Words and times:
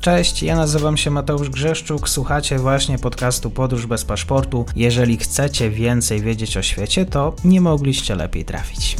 Cześć, 0.00 0.42
ja 0.42 0.56
nazywam 0.56 0.96
się 0.96 1.10
Mateusz 1.10 1.50
Grzeszczuk, 1.50 2.08
słuchacie 2.08 2.58
właśnie 2.58 2.98
podcastu 2.98 3.50
Podróż 3.50 3.86
bez 3.86 4.04
paszportu. 4.04 4.64
Jeżeli 4.76 5.16
chcecie 5.16 5.70
więcej 5.70 6.20
wiedzieć 6.20 6.56
o 6.56 6.62
świecie, 6.62 7.06
to 7.06 7.34
nie 7.44 7.60
mogliście 7.60 8.14
lepiej 8.14 8.44
trafić. 8.44 8.96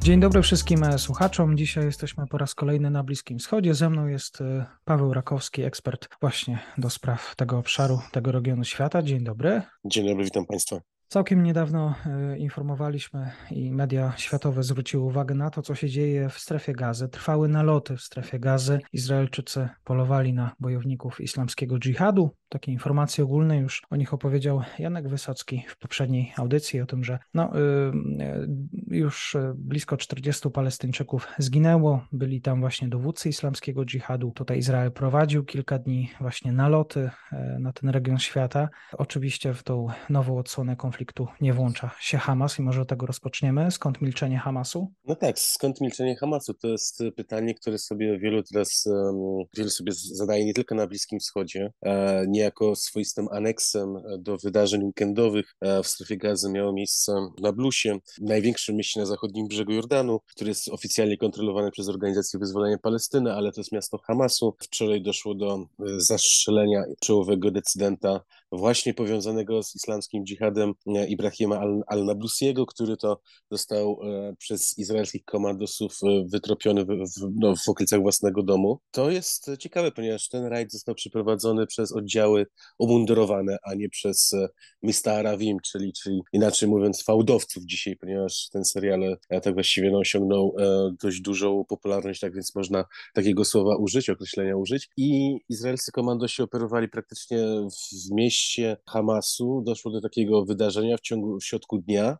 Dzień 0.00 0.20
dobry 0.20 0.42
wszystkim 0.42 0.98
słuchaczom. 0.98 1.56
Dzisiaj 1.56 1.84
jesteśmy 1.84 2.26
po 2.26 2.38
raz 2.38 2.54
kolejny 2.54 2.90
na 2.90 3.04
Bliskim 3.04 3.38
Wschodzie. 3.38 3.74
Ze 3.74 3.90
mną 3.90 4.06
jest 4.06 4.40
e, 4.40 4.66
Paweł 4.84 5.14
Rakowski, 5.14 5.62
ekspert 5.62 6.08
właśnie 6.20 6.58
do 6.78 6.90
spraw 6.90 7.36
tego 7.36 7.58
obszaru, 7.58 8.00
tego 8.12 8.32
regionu 8.32 8.64
świata. 8.64 9.02
Dzień 9.02 9.24
dobry. 9.24 9.62
Dzień 9.84 10.08
dobry, 10.08 10.24
witam 10.24 10.46
Państwa. 10.46 10.91
Całkiem 11.12 11.42
niedawno 11.42 11.94
e, 12.06 12.38
informowaliśmy 12.38 13.30
i 13.50 13.72
media 13.72 14.12
światowe 14.16 14.62
zwróciły 14.62 15.04
uwagę 15.04 15.34
na 15.34 15.50
to, 15.50 15.62
co 15.62 15.74
się 15.74 15.88
dzieje 15.88 16.28
w 16.28 16.38
strefie 16.38 16.72
gazy. 16.72 17.08
Trwały 17.08 17.48
naloty 17.48 17.96
w 17.96 18.02
strefie 18.02 18.38
gazy. 18.38 18.80
Izraelczycy 18.92 19.68
polowali 19.84 20.32
na 20.32 20.54
bojowników 20.60 21.20
islamskiego 21.20 21.78
dżihadu. 21.78 22.30
Takie 22.48 22.72
informacje 22.72 23.24
ogólne 23.24 23.58
już 23.58 23.82
o 23.90 23.96
nich 23.96 24.14
opowiedział 24.14 24.62
Janek 24.78 25.08
Wysocki 25.08 25.64
w 25.68 25.78
poprzedniej 25.78 26.32
audycji 26.36 26.80
o 26.80 26.86
tym, 26.86 27.04
że 27.04 27.18
no, 27.34 27.52
yy, 27.54 28.48
już 28.92 29.36
blisko 29.54 29.96
40 29.96 30.50
Palestyńczyków 30.50 31.28
zginęło. 31.38 32.04
Byli 32.12 32.40
tam 32.40 32.60
właśnie 32.60 32.88
dowódcy 32.88 33.28
islamskiego 33.28 33.84
dżihadu. 33.84 34.32
Tutaj 34.34 34.58
Izrael 34.58 34.92
prowadził 34.92 35.44
kilka 35.44 35.78
dni 35.78 36.10
właśnie 36.20 36.52
naloty 36.52 37.10
na 37.58 37.72
ten 37.72 37.90
region 37.90 38.18
świata. 38.18 38.68
Oczywiście 38.92 39.54
w 39.54 39.62
tą 39.62 39.86
nową 40.10 40.38
odsłonę 40.38 40.76
konfliktu 40.76 41.28
nie 41.40 41.52
włącza 41.52 41.90
się 42.00 42.18
Hamas 42.18 42.58
i 42.58 42.62
może 42.62 42.82
od 42.82 42.88
tego 42.88 43.06
rozpoczniemy. 43.06 43.70
Skąd 43.70 44.00
milczenie 44.00 44.38
Hamasu? 44.38 44.92
No 45.04 45.16
tak, 45.16 45.38
skąd 45.38 45.80
milczenie 45.80 46.16
Hamasu? 46.16 46.54
To 46.54 46.68
jest 46.68 47.02
pytanie, 47.16 47.54
które 47.54 47.78
sobie 47.78 48.18
wielu 48.18 48.42
teraz, 48.42 48.88
wielu 49.56 49.70
sobie 49.70 49.92
zadaje 49.92 50.44
nie 50.44 50.54
tylko 50.54 50.74
na 50.74 50.86
Bliskim 50.86 51.18
Wschodzie, 51.18 51.72
e, 51.82 52.24
niejako 52.28 52.76
swoistym 52.76 53.28
aneksem 53.30 53.94
do 54.18 54.36
wydarzeń 54.36 54.82
weekendowych 54.82 55.54
e, 55.60 55.82
w 55.82 55.86
strefie 55.86 56.16
gazy 56.16 56.50
miało 56.50 56.72
miejsce 56.72 57.12
na 57.42 57.52
Blusie, 57.52 57.98
największym 58.20 58.76
mieście 58.82 59.00
na 59.00 59.06
zachodnim 59.06 59.48
brzegu 59.48 59.72
Jordanu, 59.72 60.20
który 60.26 60.48
jest 60.48 60.68
oficjalnie 60.68 61.16
kontrolowany 61.16 61.70
przez 61.70 61.88
Organizację 61.88 62.40
Wyzwolenia 62.40 62.78
Palestyny, 62.78 63.32
ale 63.32 63.52
to 63.52 63.60
jest 63.60 63.72
miasto 63.72 63.98
Hamasu. 63.98 64.56
Wczoraj 64.58 65.02
doszło 65.02 65.34
do 65.34 65.54
e, 65.54 65.66
zastrzelenia 65.96 66.84
czołowego 67.00 67.50
decydenta 67.50 68.20
właśnie 68.52 68.94
powiązanego 68.94 69.62
z 69.62 69.74
islamskim 69.74 70.24
dżihadem 70.24 70.72
Ibrahima 71.08 71.60
al-Nablusiego, 71.86 72.66
który 72.66 72.96
to 72.96 73.20
został 73.50 73.98
e, 74.02 74.34
przez 74.38 74.78
izraelskich 74.78 75.24
komandosów 75.24 75.98
e, 76.02 76.24
wytropiony 76.28 76.84
w, 76.84 76.88
w, 76.88 77.30
no, 77.40 77.54
w 77.56 77.68
okolicach 77.68 78.00
własnego 78.00 78.42
domu. 78.42 78.78
To 78.90 79.10
jest 79.10 79.50
ciekawe, 79.58 79.92
ponieważ 79.92 80.28
ten 80.28 80.44
rajd 80.44 80.72
został 80.72 80.94
przeprowadzony 80.94 81.66
przez 81.66 81.92
oddziały 81.92 82.46
umundurowane, 82.78 83.56
a 83.62 83.74
nie 83.74 83.88
przez 83.88 84.32
e, 84.34 84.48
Mista 84.82 85.12
Aravim, 85.12 85.56
czyli, 85.60 85.92
czyli 85.92 86.20
inaczej 86.32 86.68
mówiąc 86.68 87.04
fałdowców 87.04 87.64
dzisiaj, 87.64 87.96
ponieważ 87.96 88.48
ten 88.52 88.64
serial 88.64 89.16
tak 89.42 89.54
właściwie 89.54 89.90
no, 89.90 89.98
osiągnął 89.98 90.54
dość 91.02 91.20
dużą 91.20 91.64
popularność, 91.68 92.20
tak 92.20 92.34
więc 92.34 92.54
można 92.54 92.84
takiego 93.14 93.44
słowa 93.44 93.76
użyć, 93.76 94.10
określenia 94.10 94.56
użyć. 94.56 94.88
I 94.96 95.38
izraelscy 95.48 95.92
komandosi 95.92 96.42
operowali 96.42 96.88
praktycznie 96.88 97.38
w 98.08 98.10
mieście 98.10 98.41
Hamasu. 98.86 99.62
Doszło 99.66 99.92
do 99.92 100.00
takiego 100.00 100.44
wydarzenia, 100.44 100.96
w 100.96 101.00
ciągu, 101.00 101.40
w 101.40 101.44
środku 101.44 101.78
dnia, 101.78 102.16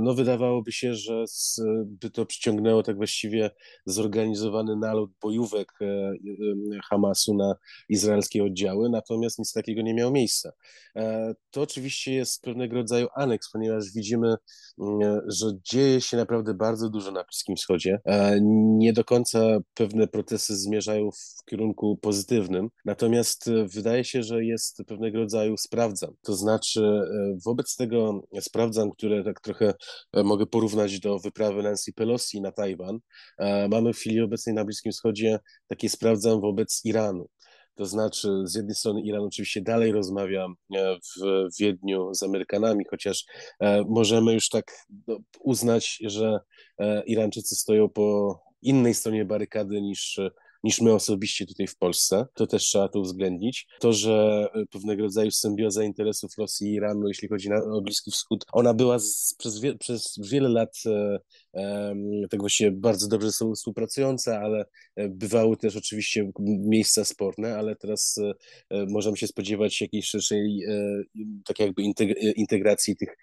no 0.00 0.14
wydawałoby 0.14 0.72
się, 0.72 0.94
że 0.94 1.24
z, 1.26 1.60
by 1.86 2.10
to 2.10 2.26
przyciągnęło 2.26 2.82
tak 2.82 2.96
właściwie 2.96 3.50
zorganizowany 3.86 4.76
nalot 4.76 5.10
bojówek 5.22 5.72
e, 5.80 5.84
e, 5.84 6.14
Hamasu 6.90 7.34
na 7.34 7.54
izraelskie 7.88 8.44
oddziały, 8.44 8.90
natomiast 8.90 9.38
nic 9.38 9.52
takiego 9.52 9.82
nie 9.82 9.94
miało 9.94 10.10
miejsca. 10.10 10.52
To 11.50 11.62
oczywiście 11.62 12.14
jest 12.14 12.42
pewnego 12.42 12.76
rodzaju 12.76 13.06
aneks, 13.16 13.50
ponieważ 13.50 13.84
widzimy, 13.94 14.34
mm, 14.80 15.20
że 15.26 15.46
dzieje 15.64 16.00
się 16.00 16.16
naprawdę 16.16 16.54
bardzo 16.54 16.90
dużo 16.90 17.10
na 17.10 17.24
Bliskim 17.24 17.56
Wschodzie. 17.56 17.98
Nie 18.76 18.92
do 18.92 19.04
końca 19.04 19.58
pewne 19.74 20.08
protesty 20.08 20.56
zmierzają 20.56 21.10
w 21.10 21.44
kierunku 21.50 21.96
pozytywnym, 21.96 22.68
natomiast 22.84 23.50
wydaje 23.74 24.04
się, 24.04 24.22
że 24.22 24.44
jest 24.44 24.82
pewnego 24.86 25.18
rodzaju 25.18 25.56
sprawdzam. 25.56 26.10
To 26.22 26.34
znaczy 26.34 27.00
wobec 27.44 27.76
tego 27.76 28.22
sprawdzam, 28.40 28.90
które 28.90 29.24
tak 29.24 29.40
trochę 29.40 29.53
trochę 29.54 29.74
e, 30.12 30.22
mogę 30.22 30.46
porównać 30.46 31.00
do 31.00 31.18
wyprawy 31.18 31.62
Nancy 31.62 31.92
Pelosi 31.92 32.40
na 32.40 32.52
Tajwan. 32.52 32.98
E, 33.38 33.68
mamy 33.68 33.92
w 33.92 33.96
chwili 33.96 34.20
obecnej 34.20 34.54
na 34.54 34.64
Bliskim 34.64 34.92
Wschodzie 34.92 35.38
takie 35.66 35.88
sprawdzam 35.88 36.40
wobec 36.40 36.80
Iranu. 36.84 37.28
To 37.74 37.86
znaczy, 37.86 38.28
z 38.44 38.54
jednej 38.54 38.74
strony 38.74 39.02
Iran 39.02 39.22
oczywiście 39.22 39.60
dalej 39.62 39.92
rozmawia 39.92 40.46
e, 40.74 40.96
w 41.20 41.58
Wiedniu 41.60 42.14
z 42.14 42.22
Amerykanami, 42.22 42.84
chociaż 42.90 43.24
możemy 43.88 44.32
już 44.32 44.48
tak 44.48 44.86
no, 45.06 45.18
uznać, 45.40 45.98
że 46.04 46.40
Irańczycy 47.06 47.54
stoją 47.56 47.88
po 47.88 48.38
innej 48.62 48.94
stronie 48.94 49.24
barykady 49.24 49.80
niż 49.82 50.20
niż 50.64 50.80
my 50.80 50.94
osobiście 50.94 51.46
tutaj 51.46 51.66
w 51.66 51.76
Polsce. 51.76 52.26
To 52.34 52.46
też 52.46 52.62
trzeba 52.62 52.88
tu 52.88 53.00
uwzględnić. 53.00 53.66
To, 53.80 53.92
że 53.92 54.46
e, 54.54 54.66
pewnego 54.66 55.02
rodzaju 55.02 55.30
symbioza 55.30 55.84
interesów 55.84 56.38
Rosji 56.38 56.68
i 56.68 56.72
Iranu, 56.72 57.08
jeśli 57.08 57.28
chodzi 57.28 57.48
na, 57.48 57.56
o 57.64 57.80
Bliski 57.80 58.10
Wschód, 58.10 58.44
ona 58.52 58.74
była 58.74 58.98
z, 58.98 59.34
przez, 59.38 59.60
wie, 59.60 59.78
przez 59.78 60.14
wiele 60.30 60.48
lat 60.48 60.76
e, 60.86 61.18
e, 61.54 61.94
tak 62.30 62.40
właściwie 62.40 62.70
bardzo 62.70 63.08
dobrze 63.08 63.30
współpracujące, 63.54 64.38
ale 64.38 64.64
e, 64.96 65.08
bywały 65.08 65.56
też 65.56 65.76
oczywiście 65.76 66.30
miejsca 66.40 67.04
sporne, 67.04 67.56
ale 67.56 67.76
teraz 67.76 68.18
e, 68.18 68.32
e 68.70 68.86
możemy 68.86 69.16
się 69.16 69.26
spodziewać 69.26 69.80
jakiejś 69.80 70.06
szerszej 70.06 70.60
tak 71.44 71.58
jakby 71.58 71.82
integracji 72.36 72.96
tych, 72.96 73.16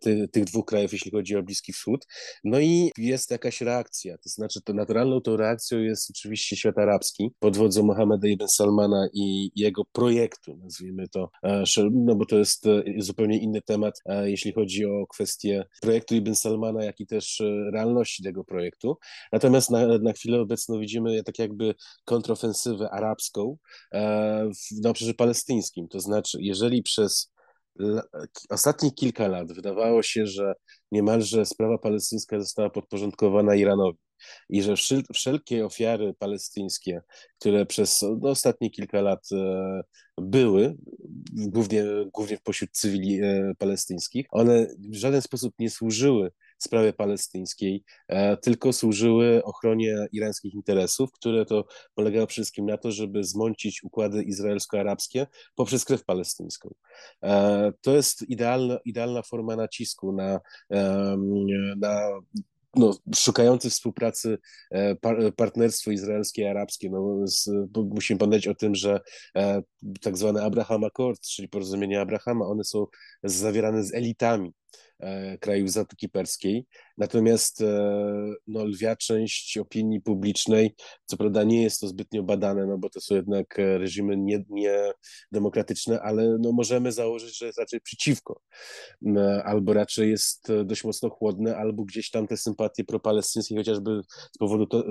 ty, 0.00 0.28
tych 0.28 0.44
dwóch 0.44 0.64
krajów, 0.64 0.92
jeśli 0.92 1.10
chodzi 1.10 1.36
o 1.36 1.42
Bliski 1.42 1.72
Wschód. 1.72 2.06
No 2.44 2.60
i 2.60 2.90
jest 2.98 3.30
jakaś 3.30 3.60
reakcja, 3.60 4.18
to 4.18 4.28
znaczy 4.28 4.60
to 4.62 4.72
naturalną 4.72 5.20
tą 5.20 5.36
reakcją 5.36 5.78
jest 5.78 6.10
oczywiście 6.10 6.56
świat 6.64 6.78
arabski 6.78 7.30
pod 7.38 7.56
wodzą 7.56 7.82
Mohameda 7.82 8.28
ibn 8.28 8.48
Salmana 8.48 9.08
i 9.12 9.50
jego 9.56 9.84
projektu, 9.84 10.56
nazwijmy 10.56 11.08
to, 11.08 11.30
e, 11.42 11.64
no 11.92 12.14
bo 12.14 12.26
to 12.26 12.38
jest 12.38 12.66
e, 12.66 12.82
zupełnie 12.98 13.38
inny 13.38 13.62
temat, 13.62 14.00
e, 14.06 14.30
jeśli 14.30 14.52
chodzi 14.52 14.86
o 14.86 15.06
kwestię 15.06 15.64
projektu 15.80 16.14
ibn 16.14 16.34
Salmana, 16.34 16.84
jak 16.84 17.00
i 17.00 17.06
też 17.06 17.42
realności 17.72 18.22
tego 18.22 18.44
projektu. 18.44 18.98
Natomiast 19.32 19.70
na, 19.70 19.98
na 19.98 20.12
chwilę 20.12 20.40
obecną 20.40 20.80
widzimy 20.80 21.22
tak 21.22 21.38
jakby 21.38 21.74
kontrofensywę 22.04 22.90
arabską 22.90 23.56
na 24.82 24.90
obszarze 24.90 25.14
palestyńskim. 25.14 25.88
To 25.88 26.00
znaczy, 26.00 26.38
jeżeli 26.40 26.82
przez 26.82 27.32
ostatnich 28.50 28.94
kilka 28.94 29.28
lat 29.28 29.52
wydawało 29.52 30.02
się, 30.02 30.26
że 30.26 30.54
niemalże 30.92 31.46
sprawa 31.46 31.78
palestyńska 31.78 32.40
została 32.40 32.70
podporządkowana 32.70 33.54
Iranowi, 33.54 33.98
i 34.48 34.62
że 34.62 34.74
wszelkie 35.14 35.66
ofiary 35.66 36.14
palestyńskie, 36.18 37.02
które 37.38 37.66
przez 37.66 38.04
no, 38.20 38.30
ostatnie 38.30 38.70
kilka 38.70 39.00
lat 39.00 39.28
e, 39.32 39.82
były, 40.18 40.76
głównie, 41.32 41.84
głównie 42.12 42.38
pośród 42.44 42.70
cywili 42.70 43.22
e, 43.22 43.52
palestyńskich, 43.58 44.26
one 44.30 44.66
w 44.78 44.94
żaden 44.94 45.22
sposób 45.22 45.54
nie 45.58 45.70
służyły 45.70 46.30
sprawie 46.64 46.92
palestyńskiej, 46.92 47.84
e, 48.08 48.36
tylko 48.36 48.72
służyły 48.72 49.44
ochronie 49.44 50.06
irańskich 50.12 50.54
interesów, 50.54 51.12
które 51.12 51.44
to 51.44 51.64
polegało 51.94 52.26
przede 52.26 52.44
wszystkim 52.44 52.66
na 52.66 52.78
to, 52.78 52.92
żeby 52.92 53.24
zmącić 53.24 53.84
układy 53.84 54.22
izraelsko-arabskie 54.22 55.26
poprzez 55.54 55.84
krew 55.84 56.04
palestyńską. 56.04 56.74
To 57.80 57.96
jest 57.96 58.22
idealna, 58.22 58.78
idealna 58.84 59.22
forma 59.22 59.56
nacisku 59.56 60.12
na, 60.12 60.40
na 61.76 62.10
no, 62.76 62.94
szukający 63.16 63.70
współpracy 63.70 64.38
e, 64.70 64.96
partnerstwo 65.36 65.90
izraelskie 65.90 66.42
i 66.42 66.46
arabskie. 66.46 66.90
No, 66.90 67.24
musimy 67.76 68.18
pamiętać 68.18 68.48
o 68.48 68.54
tym, 68.54 68.74
że 68.74 69.00
e, 69.36 69.62
tak 70.00 70.16
zwane 70.16 70.42
Abraham 70.42 70.84
Accord, 70.84 71.20
czyli 71.20 71.48
porozumienia 71.48 72.00
Abrahama, 72.00 72.46
one 72.46 72.64
są 72.64 72.86
zawierane 73.22 73.84
z 73.84 73.94
elitami 73.94 74.52
krajów 75.40 75.70
Zatoki 75.70 76.08
Perskiej. 76.08 76.66
Natomiast 76.98 77.60
e, 77.60 77.64
no, 78.46 78.64
lwia 78.64 78.96
część 78.96 79.58
opinii 79.58 80.00
publicznej, 80.00 80.74
co 81.06 81.16
prawda 81.16 81.44
nie 81.44 81.62
jest 81.62 81.80
to 81.80 81.88
zbytnio 81.88 82.22
badane, 82.22 82.66
no 82.66 82.78
bo 82.78 82.90
to 82.90 83.00
są 83.00 83.14
jednak 83.14 83.58
e, 83.58 83.78
reżimy 83.78 84.16
niedemokratyczne, 84.50 85.94
nie 85.94 86.02
ale 86.02 86.36
no, 86.40 86.52
możemy 86.52 86.92
założyć, 86.92 87.38
że 87.38 87.46
jest 87.46 87.58
raczej 87.58 87.80
przeciwko. 87.80 88.40
Albo 89.44 89.72
raczej 89.72 90.10
jest 90.10 90.48
dość 90.64 90.84
mocno 90.84 91.10
chłodne, 91.10 91.56
albo 91.56 91.84
gdzieś 91.84 92.10
tam 92.10 92.26
te 92.26 92.36
sympatie 92.36 92.84
propalestyńskie, 92.84 93.56
chociażby 93.56 94.00
z 94.32 94.38
powodu 94.38 94.66
to, 94.66 94.84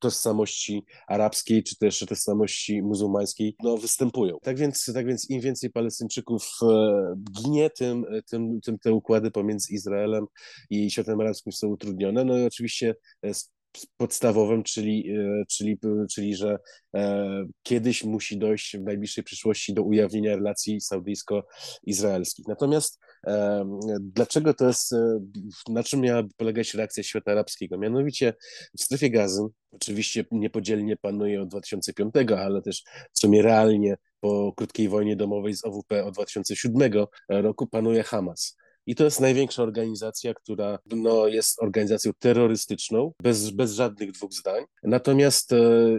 tożsamości 0.00 0.84
arabskiej, 1.08 1.62
czy 1.62 1.76
też 1.76 1.98
tożsamości 1.98 2.82
muzułmańskiej, 2.82 3.56
no, 3.62 3.76
występują. 3.76 4.38
Tak 4.42 4.58
więc, 4.58 4.90
tak 4.94 5.06
więc 5.06 5.30
im 5.30 5.40
więcej 5.40 5.70
Palestyńczyków 5.70 6.50
e, 6.62 7.14
ginie, 7.32 7.70
tym, 7.70 8.06
tym, 8.30 8.60
tym 8.60 8.78
te 8.78 8.92
układy 8.92 9.30
pomiędzy 9.30 9.72
Izraelem 9.72 10.26
i 10.70 10.90
światem 10.90 11.20
arabskim 11.20 11.52
są 11.52 11.68
utrudnione. 11.68 12.24
No 12.24 12.38
i 12.38 12.42
oczywiście 12.44 12.94
podstawowym, 13.96 14.62
czyli, 14.62 15.10
e, 15.10 15.44
czyli, 15.48 15.78
czyli 16.10 16.36
że 16.36 16.58
e, 16.96 17.44
kiedyś 17.62 18.04
musi 18.04 18.38
dojść 18.38 18.76
w 18.76 18.82
najbliższej 18.82 19.24
przyszłości 19.24 19.74
do 19.74 19.82
ujawnienia 19.82 20.36
relacji 20.36 20.80
saudyjsko-izraelskich. 20.80 22.48
Natomiast 22.48 22.98
e, 23.02 23.09
dlaczego 24.00 24.54
to 24.54 24.66
jest, 24.66 24.94
na 25.68 25.82
czym 25.82 26.00
miałaby 26.00 26.28
polegać 26.36 26.74
reakcja 26.74 27.02
świata 27.02 27.32
arabskiego? 27.32 27.78
Mianowicie 27.78 28.34
w 28.78 28.82
strefie 28.82 29.10
gazy, 29.10 29.42
oczywiście 29.72 30.24
niepodzielnie 30.30 30.96
panuje 30.96 31.42
od 31.42 31.48
2005, 31.48 32.14
ale 32.38 32.62
też 32.62 32.82
w 33.12 33.18
sumie 33.18 33.42
realnie 33.42 33.96
po 34.20 34.52
krótkiej 34.56 34.88
wojnie 34.88 35.16
domowej 35.16 35.54
z 35.54 35.64
OWP 35.64 36.04
od 36.04 36.14
2007 36.14 36.92
roku 37.28 37.66
panuje 37.66 38.02
Hamas. 38.02 38.56
I 38.86 38.94
to 38.94 39.04
jest 39.04 39.20
największa 39.20 39.62
organizacja, 39.62 40.34
która 40.34 40.78
no, 40.86 41.26
jest 41.26 41.62
organizacją 41.62 42.12
terrorystyczną, 42.18 43.12
bez, 43.22 43.50
bez 43.50 43.72
żadnych 43.72 44.12
dwóch 44.12 44.32
zdań. 44.32 44.64
Natomiast 44.82 45.52
e, 45.52 45.56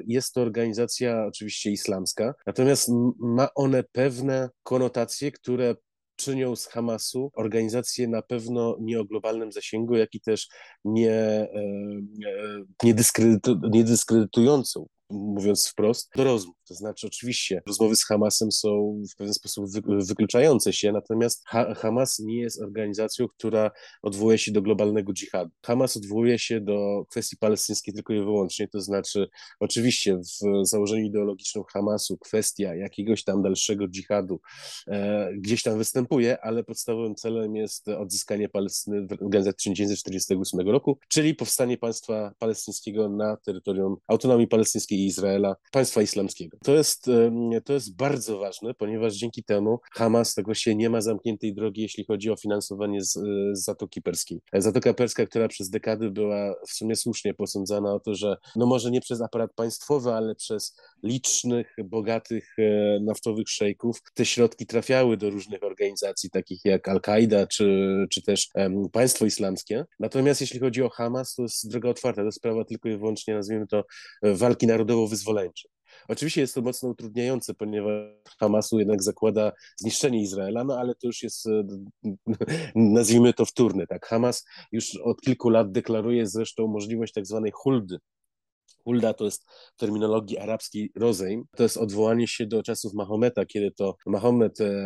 jest 0.08 0.34
to 0.34 0.42
organizacja 0.42 1.26
oczywiście 1.26 1.72
islamska, 1.72 2.34
natomiast 2.46 2.90
ma 3.20 3.54
one 3.56 3.84
pewne 3.84 4.50
konotacje, 4.64 5.32
które 5.32 5.76
czynią 6.16 6.56
z 6.56 6.68
Hamasu 6.68 7.32
organizację 7.36 8.08
na 8.08 8.22
pewno 8.22 8.78
nie 8.80 9.00
o 9.00 9.06
globalnym 9.06 9.52
zasięgu, 9.52 9.96
jak 9.96 10.14
i 10.14 10.22
też 10.22 10.48
nie, 10.86 11.12
e, 11.12 11.50
e, 12.26 12.64
nie, 12.84 12.94
dyskredytu, 12.94 13.60
nie 13.72 13.84
dyskredytującą 13.84 14.88
mówiąc 15.12 15.68
wprost, 15.68 16.10
do 16.16 16.24
rozmów. 16.24 16.56
To 16.72 16.76
znaczy, 16.76 17.08
oczywiście, 17.08 17.62
rozmowy 17.68 17.96
z 17.96 18.06
Hamasem 18.06 18.52
są 18.52 19.02
w 19.14 19.16
pewien 19.16 19.34
sposób 19.34 19.66
wykluczające 20.08 20.74
się, 20.74 20.92
natomiast 20.92 21.44
ha 21.48 21.74
Hamas 21.74 22.20
nie 22.20 22.42
jest 22.42 22.62
organizacją, 22.62 23.28
która 23.28 23.72
odwołuje 24.02 24.38
się 24.38 24.52
do 24.52 24.62
globalnego 24.62 25.14
dżihadu. 25.14 25.52
Hamas 25.66 25.98
odwołuje 25.98 26.40
się 26.40 26.62
do 26.62 27.06
kwestii 27.10 27.38
palestyńskiej 27.38 27.94
tylko 27.94 28.14
i 28.14 28.20
wyłącznie, 28.20 28.68
to 28.68 28.82
znaczy, 28.82 29.30
oczywiście, 29.60 30.18
w 30.18 30.68
założeniu 30.68 31.06
ideologicznym 31.06 31.64
Hamasu 31.74 32.18
kwestia 32.18 32.76
jakiegoś 32.76 33.24
tam 33.24 33.42
dalszego 33.42 33.88
dżihadu 33.88 34.40
e, 34.88 35.32
gdzieś 35.38 35.64
tam 35.64 35.78
występuje, 35.78 36.42
ale 36.42 36.64
podstawowym 36.64 37.16
celem 37.16 37.56
jest 37.56 37.88
odzyskanie 37.88 38.50
Palestyny 38.50 39.02
w 39.02 39.08
1948 39.08 40.70
roku, 40.70 40.98
czyli 41.08 41.36
powstanie 41.36 41.78
państwa 41.78 42.34
palestyńskiego 42.40 43.10
na 43.10 43.38
terytorium 43.38 43.96
autonomii 44.08 44.48
palestyńskiej 44.48 45.00
i 45.00 45.06
Izraela, 45.06 45.56
państwa 45.72 46.02
islamskiego. 46.02 46.61
To 46.64 46.76
jest, 46.76 47.06
to 47.66 47.74
jest 47.74 47.96
bardzo 47.96 48.38
ważne, 48.38 48.74
ponieważ 48.74 49.14
dzięki 49.14 49.44
temu 49.44 49.80
Hamas 49.92 50.34
tego 50.34 50.54
się 50.54 50.76
nie 50.76 50.90
ma 50.90 51.02
zamkniętej 51.02 51.54
drogi, 51.54 51.82
jeśli 51.82 52.06
chodzi 52.06 52.30
o 52.30 52.36
finansowanie 52.36 53.04
z, 53.04 53.14
z 53.54 53.64
Zatoki 53.64 54.02
Perskiej. 54.02 54.42
Zatoka 54.54 54.94
Perska, 54.94 55.26
która 55.26 55.48
przez 55.48 55.70
dekady 55.70 56.12
była 56.12 56.56
w 56.68 56.72
sumie 56.72 56.96
słusznie 56.96 57.34
posądzana 57.34 57.94
o 57.94 58.00
to, 58.00 58.16
że 58.16 58.38
no 58.56 58.66
może 58.66 58.92
nie 58.92 59.02
przez 59.02 59.22
aparat 59.22 59.54
państwowy, 59.56 60.14
ale 60.14 60.36
przez 60.36 60.76
licznych, 61.04 61.76
bogatych 61.86 62.56
e, 62.60 63.00
naftowych 63.00 63.50
szejków 63.50 64.02
te 64.14 64.26
środki 64.26 64.66
trafiały 64.66 65.18
do 65.18 65.30
różnych 65.30 65.64
organizacji, 65.64 66.30
takich 66.30 66.66
jak 66.66 66.88
Al-Kaida 66.88 67.48
czy, 67.48 67.96
czy 68.12 68.22
też 68.22 68.50
państwo 68.92 69.26
islamskie. 69.26 69.86
Natomiast 70.00 70.42
jeśli 70.42 70.60
chodzi 70.60 70.84
o 70.84 70.90
Hamas, 70.90 71.36
to 71.36 71.42
jest 71.42 71.72
droga 71.72 71.90
otwarta, 71.90 72.24
to 72.24 72.32
sprawa 72.32 72.66
tylko 72.66 72.90
i 72.90 72.98
wyłącznie, 72.98 73.34
nazwijmy 73.34 73.68
to, 73.68 73.84
walki 74.24 74.68
narodowo-wyzwoleńczej. 74.68 75.72
Oczywiście 76.08 76.42
jest 76.42 76.56
to 76.56 76.62
mocno 76.62 76.90
utrudniające, 76.90 77.54
ponieważ 77.54 77.92
Hamasu 78.40 78.80
jednak 78.80 79.04
zakłada 79.04 79.52
zniszczenie 79.78 80.22
Izraela, 80.22 80.64
no 80.64 80.80
ale 80.80 80.96
to 80.96 81.08
już 81.08 81.24
jest, 81.24 81.46
nazwijmy 82.76 83.34
to 83.34 83.46
wtórne, 83.46 83.88
tak. 83.88 84.06
Hamas 84.06 84.46
już 84.72 84.96
od 84.96 85.22
kilku 85.22 85.50
lat 85.50 85.72
deklaruje 85.72 86.28
zresztą 86.28 86.68
możliwość 86.68 87.14
tak 87.14 87.26
zwanej 87.26 87.52
huldy, 87.56 87.98
Hulda 88.84 89.14
to 89.14 89.26
jest 89.26 89.46
w 89.76 89.80
terminologii 89.80 90.38
arabskiej 90.38 90.92
rozejm. 90.96 91.44
To 91.56 91.64
jest 91.64 91.78
odwołanie 91.78 92.28
się 92.28 92.46
do 92.46 92.64
czasów 92.64 92.94
Mahometa, 92.94 93.46
kiedy 93.46 93.72
to 93.72 93.96
Mahomet 94.06 94.62
e, 94.62 94.86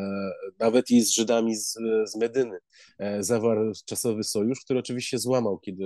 nawet 0.60 0.92
i 0.92 1.02
z 1.02 1.12
Żydami 1.12 1.56
z, 1.56 1.78
z 2.06 2.16
Medyny 2.16 2.58
e, 3.00 3.24
zawarł 3.24 3.72
czasowy 3.86 4.24
sojusz, 4.24 4.60
który 4.66 4.80
oczywiście 4.80 5.20
złamał, 5.20 5.60
kiedy 5.60 5.84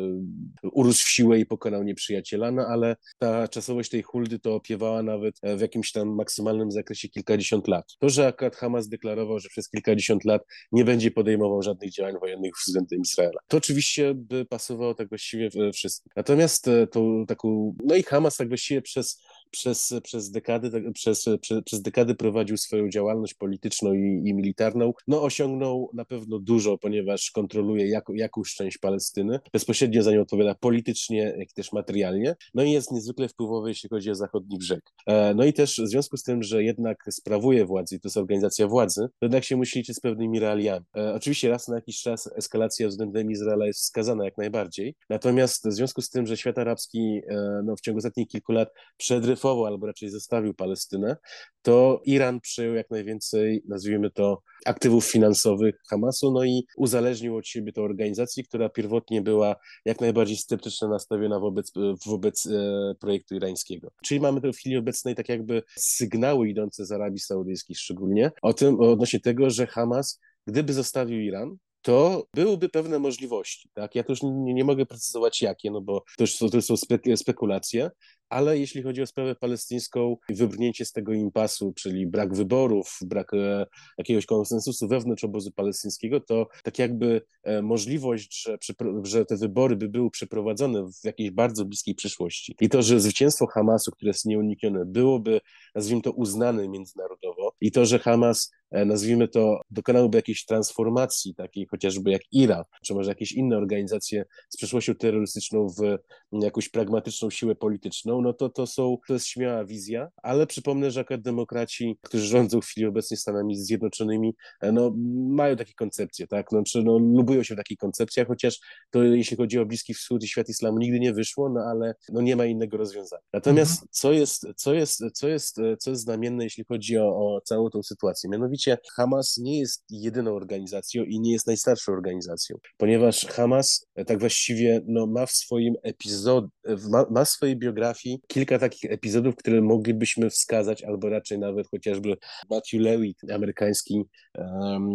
urósł 0.72 1.06
w 1.06 1.10
siłę 1.10 1.40
i 1.40 1.46
pokonał 1.46 1.84
nieprzyjaciela, 1.84 2.52
no 2.52 2.66
ale 2.68 2.96
ta 3.18 3.48
czasowość 3.48 3.90
tej 3.90 4.02
huldy 4.04 4.40
to 4.40 4.56
opiewała 4.56 5.04
nawet 5.04 5.36
e, 5.42 5.58
w 5.58 5.62
jakimś 5.62 5.92
tam 5.92 6.16
maksymalnym 6.16 6.72
zakresie 6.72 7.10
kilkadziesiąt 7.10 7.68
lat. 7.68 7.86
To, 8.00 8.10
że 8.10 8.28
akurat 8.28 8.56
Hamas 8.56 8.88
deklarował, 8.88 9.40
że 9.40 9.50
przez 9.50 9.70
kilkadziesiąt 9.70 10.26
lat 10.26 10.42
nie 10.72 10.86
będzie 10.86 11.12
podejmował 11.12 11.62
żadnych 11.62 11.92
działań 11.92 12.16
wojennych 12.20 12.52
względem 12.68 13.02
Izraela. 13.02 13.40
To 13.48 13.58
oczywiście 13.58 14.14
by 14.16 14.46
pasowało 14.46 14.94
tak 14.94 15.10
właściwie 15.10 15.50
wszystkim. 15.74 16.12
Natomiast 16.16 16.68
e, 16.68 16.88
tą 16.88 17.26
taką, 17.28 17.76
no 17.84 17.96
i 18.00 18.04
Hamas 18.04 18.40
przez 18.82 19.22
przez, 19.52 19.94
przez, 20.04 20.32
dekady, 20.32 20.72
tak, 20.72 20.84
przez, 20.94 21.26
przez, 21.42 21.64
przez 21.64 21.82
dekady 21.82 22.16
prowadził 22.16 22.58
swoją 22.58 22.90
działalność 22.90 23.34
polityczną 23.34 23.94
i, 23.94 24.22
i, 24.26 24.34
militarną. 24.34 24.94
No 25.08 25.24
osiągnął 25.24 25.90
na 25.94 26.06
pewno 26.06 26.40
dużo, 26.40 26.78
ponieważ 26.78 27.32
kontroluje 27.32 27.88
jak, 27.88 28.06
jakąś 28.14 28.56
część 28.56 28.78
Palestyny. 28.78 29.40
Bezpośrednio 29.54 30.04
za 30.04 30.12
nią 30.12 30.22
odpowiada 30.22 30.56
politycznie, 30.56 31.36
jak 31.38 31.52
też 31.52 31.74
materialnie. 31.74 32.36
No 32.54 32.64
i 32.64 32.72
jest 32.72 32.92
niezwykle 32.92 33.28
wpływowy, 33.28 33.70
jeśli 33.70 33.90
chodzi 33.90 34.12
o 34.12 34.16
zachodni 34.16 34.58
brzeg. 34.58 34.92
E, 35.06 35.34
no 35.34 35.46
i 35.46 35.54
też 35.54 35.82
w 35.86 35.88
związku 35.88 36.18
z 36.18 36.24
tym, 36.24 36.44
że 36.44 36.64
jednak 36.64 37.06
sprawuje 37.10 37.66
władzę 37.66 37.96
i 37.96 38.00
to 38.00 38.08
jest 38.08 38.18
organizacja 38.18 38.68
władzy, 38.68 39.02
to 39.02 39.26
jednak 39.26 39.44
się 39.44 39.58
musi 39.58 39.80
liczyć 39.80 39.98
z 39.98 40.00
pewnymi 40.00 40.40
realiami. 40.40 40.86
E, 40.98 41.14
oczywiście 41.14 41.50
raz 41.50 41.68
na 41.68 41.76
jakiś 41.76 42.02
czas 42.02 42.30
eskalacja 42.36 42.88
względem 42.88 43.32
Izraela 43.32 43.66
jest 43.66 43.80
wskazana 43.80 44.26
jak 44.26 44.38
najbardziej. 44.38 44.96
Natomiast 45.10 45.68
w 45.68 45.74
związku 45.74 46.02
z 46.02 46.10
tym, 46.10 46.28
że 46.28 46.38
świat 46.38 46.58
arabski 46.58 47.22
e, 47.28 47.62
no, 47.66 47.76
w 47.76 47.82
ciągu 47.82 47.98
ostatnich 47.98 48.28
kilku 48.28 48.52
lat 48.52 48.70
przedrywał 48.98 49.39
odblokował 49.40 49.66
albo 49.66 49.88
raczej 49.88 50.10
zostawił 50.10 50.54
Palestynę, 50.54 51.18
to 51.62 52.02
Iran 52.06 52.42
przejął 52.42 52.76
jak 52.76 52.90
najwięcej, 52.90 53.64
nazwijmy 53.68 54.12
to, 54.12 54.42
aktywów 54.66 55.06
finansowych 55.06 55.76
Hamasu, 55.90 56.32
no 56.32 56.44
i 56.44 56.66
uzależnił 56.78 57.36
od 57.36 57.48
siebie 57.48 57.74
tę 57.74 57.82
organizację, 57.82 58.44
która 58.44 58.70
pierwotnie 58.70 59.22
była 59.22 59.56
jak 59.86 60.02
najbardziej 60.02 60.38
sceptycznie 60.38 60.88
nastawiona 60.88 61.40
wobec, 61.40 61.72
wobec 62.06 62.46
e, 62.46 62.96
projektu 63.00 63.36
irańskiego. 63.36 63.92
Czyli 64.04 64.20
mamy 64.20 64.42
w 64.42 64.56
chwili 64.56 64.78
obecnej 64.78 65.16
tak 65.16 65.30
jakby 65.30 65.64
sygnały 65.78 66.50
idące 66.50 66.86
z 66.86 66.92
Arabii 66.92 67.20
Saudyjskiej 67.20 67.76
szczególnie 67.76 68.32
o 68.42 68.54
tym, 68.54 68.80
odnośnie 68.80 69.20
tego, 69.20 69.50
że 69.50 69.68
Hamas 69.68 70.20
gdyby 70.48 70.74
zostawił 70.74 71.20
Iran, 71.20 71.58
to 71.82 72.28
byłyby 72.34 72.70
pewne 72.70 73.00
możliwości. 73.00 73.70
Tak? 73.74 73.96
Ja 73.96 74.04
tu 74.04 74.12
już 74.12 74.24
nie, 74.24 74.54
nie 74.54 74.64
mogę 74.64 74.86
precyzować 74.86 75.42
jakie, 75.42 75.72
no 75.72 75.82
bo 75.82 76.04
to 76.18 76.24
już 76.24 76.38
to 76.38 76.62
są 76.62 76.76
spekulacje, 77.16 77.90
ale 78.30 78.60
jeśli 78.60 78.84
chodzi 78.84 79.02
o 79.02 79.08
sprawę 79.08 79.36
palestyńską, 79.36 80.18
wybrnięcie 80.30 80.86
z 80.86 80.92
tego 80.92 81.14
impasu, 81.14 81.74
czyli 81.76 82.08
brak 82.08 82.34
wyborów, 82.34 83.00
brak 83.02 83.34
e, 83.34 83.66
jakiegoś 83.98 84.26
konsensusu 84.26 84.88
wewnątrz 84.88 85.24
obozu 85.24 85.52
palestyńskiego, 85.52 86.20
to 86.20 86.48
tak 86.64 86.80
jakby 86.80 87.22
e, 87.44 87.62
możliwość, 87.62 88.44
że, 88.44 88.58
że 89.04 89.26
te 89.26 89.38
wybory 89.38 89.76
by 89.76 89.90
były 89.90 90.12
przeprowadzone 90.12 90.86
w 91.02 91.06
jakiejś 91.06 91.32
bardzo 91.32 91.66
bliskiej 91.66 91.96
przyszłości. 91.96 92.56
I 92.62 92.70
to, 92.70 92.82
że 92.82 93.00
zwycięstwo 93.00 93.48
Hamasu, 93.48 93.92
które 93.92 94.10
jest 94.10 94.26
nieuniknione, 94.26 94.86
byłoby, 94.86 95.42
nazwijmy 95.76 96.02
to, 96.02 96.12
uznane 96.12 96.70
międzynarodowo. 96.70 97.54
I 97.62 97.72
to, 97.72 97.86
że 97.86 98.00
Hamas 98.00 98.52
E, 98.72 98.86
nazwijmy 98.86 99.28
to, 99.28 99.62
dokonałyby 99.72 100.18
jakiejś 100.18 100.46
transformacji, 100.46 101.36
takiej 101.36 101.66
chociażby 101.66 102.12
jak 102.12 102.22
Iran, 102.32 102.64
czy 102.84 102.94
może 102.94 103.10
jakieś 103.10 103.32
inne 103.32 103.58
organizacje 103.58 104.26
z 104.50 104.58
przeszłością 104.58 104.96
terrorystyczną 104.96 105.68
w 105.68 105.98
jakąś 106.32 106.70
pragmatyczną 106.70 107.30
siłę 107.30 107.56
polityczną, 107.56 108.19
no 108.22 108.34
to 108.34 108.50
to 108.50 108.68
są, 108.68 108.98
to 109.08 109.14
jest 109.14 109.28
śmiała 109.28 109.66
wizja, 109.66 110.10
ale 110.24 110.48
przypomnę, 110.48 110.92
że 110.92 111.00
akurat 111.00 111.22
demokraci, 111.22 111.98
którzy 112.02 112.26
rządzą 112.26 112.62
w 112.62 112.66
chwili 112.66 112.88
obecnej 112.88 113.18
Stanami 113.18 113.56
Zjednoczonymi, 113.56 114.36
e, 114.62 114.72
no 114.72 114.94
mają 115.30 115.56
takie 115.56 115.74
koncepcje, 115.74 116.28
tak, 116.28 116.52
no, 116.52 116.64
czy 116.64 116.84
no, 116.84 116.98
lubują 116.98 117.44
się 117.44 117.54
w 117.54 117.58
takich 117.58 117.78
koncepcjach, 117.78 118.28
chociaż 118.28 118.60
to 118.90 119.04
jeśli 119.04 119.38
chodzi 119.38 119.60
o 119.60 119.66
Bliski 119.66 119.94
Wschód 119.94 120.24
i 120.24 120.28
świat 120.28 120.50
islamu 120.50 120.78
nigdy 120.78 121.00
nie 121.00 121.14
wyszło, 121.14 121.50
no 121.50 121.62
ale 121.62 121.96
no, 122.10 122.22
nie 122.22 122.36
ma 122.36 122.46
innego 122.46 122.78
rozwiązania. 122.78 123.22
Natomiast 123.34 123.72
mhm. 123.72 123.88
co 123.92 124.12
jest, 124.12 124.46
co 124.56 124.74
jest, 124.74 125.04
co 125.14 125.28
jest, 125.28 125.58
co 125.80 125.90
jest 125.90 126.04
znamienne, 126.04 126.44
jeśli 126.44 126.64
chodzi 126.64 126.98
o, 126.98 127.06
o 127.08 127.42
całą 127.42 127.70
tą 127.70 127.84
sytuację? 127.84 128.30
Mianowicie 128.30 128.78
Hamas 128.96 129.38
nie 129.38 129.60
jest 129.60 129.86
jedyną 129.90 130.36
organizacją 130.36 131.04
i 131.04 131.20
nie 131.20 131.32
jest 131.32 131.48
najstarszą 131.48 131.92
organizacją, 131.92 132.58
ponieważ 132.78 133.26
Hamas 133.26 133.86
e, 133.96 134.06
tak 134.06 134.20
właściwie 134.20 134.82
no, 134.88 135.08
ma 135.08 135.26
w 135.26 135.32
swoim 135.32 135.74
epizodzie, 135.84 136.48
ma, 136.90 137.06
ma 137.10 137.26
w 137.26 137.30
swojej 137.30 137.58
biografii 137.58 138.09
kilka 138.28 138.60
takich 138.60 138.92
epizodów, 138.92 139.36
które 139.36 139.62
moglibyśmy 139.62 140.30
wskazać, 140.30 140.84
albo 140.84 141.10
raczej 141.10 141.40
nawet 141.40 141.68
chociażby 141.68 142.18
Matthew 142.50 142.82
Lewitt, 142.82 143.32
amerykański 143.32 144.04
um, 144.38 144.88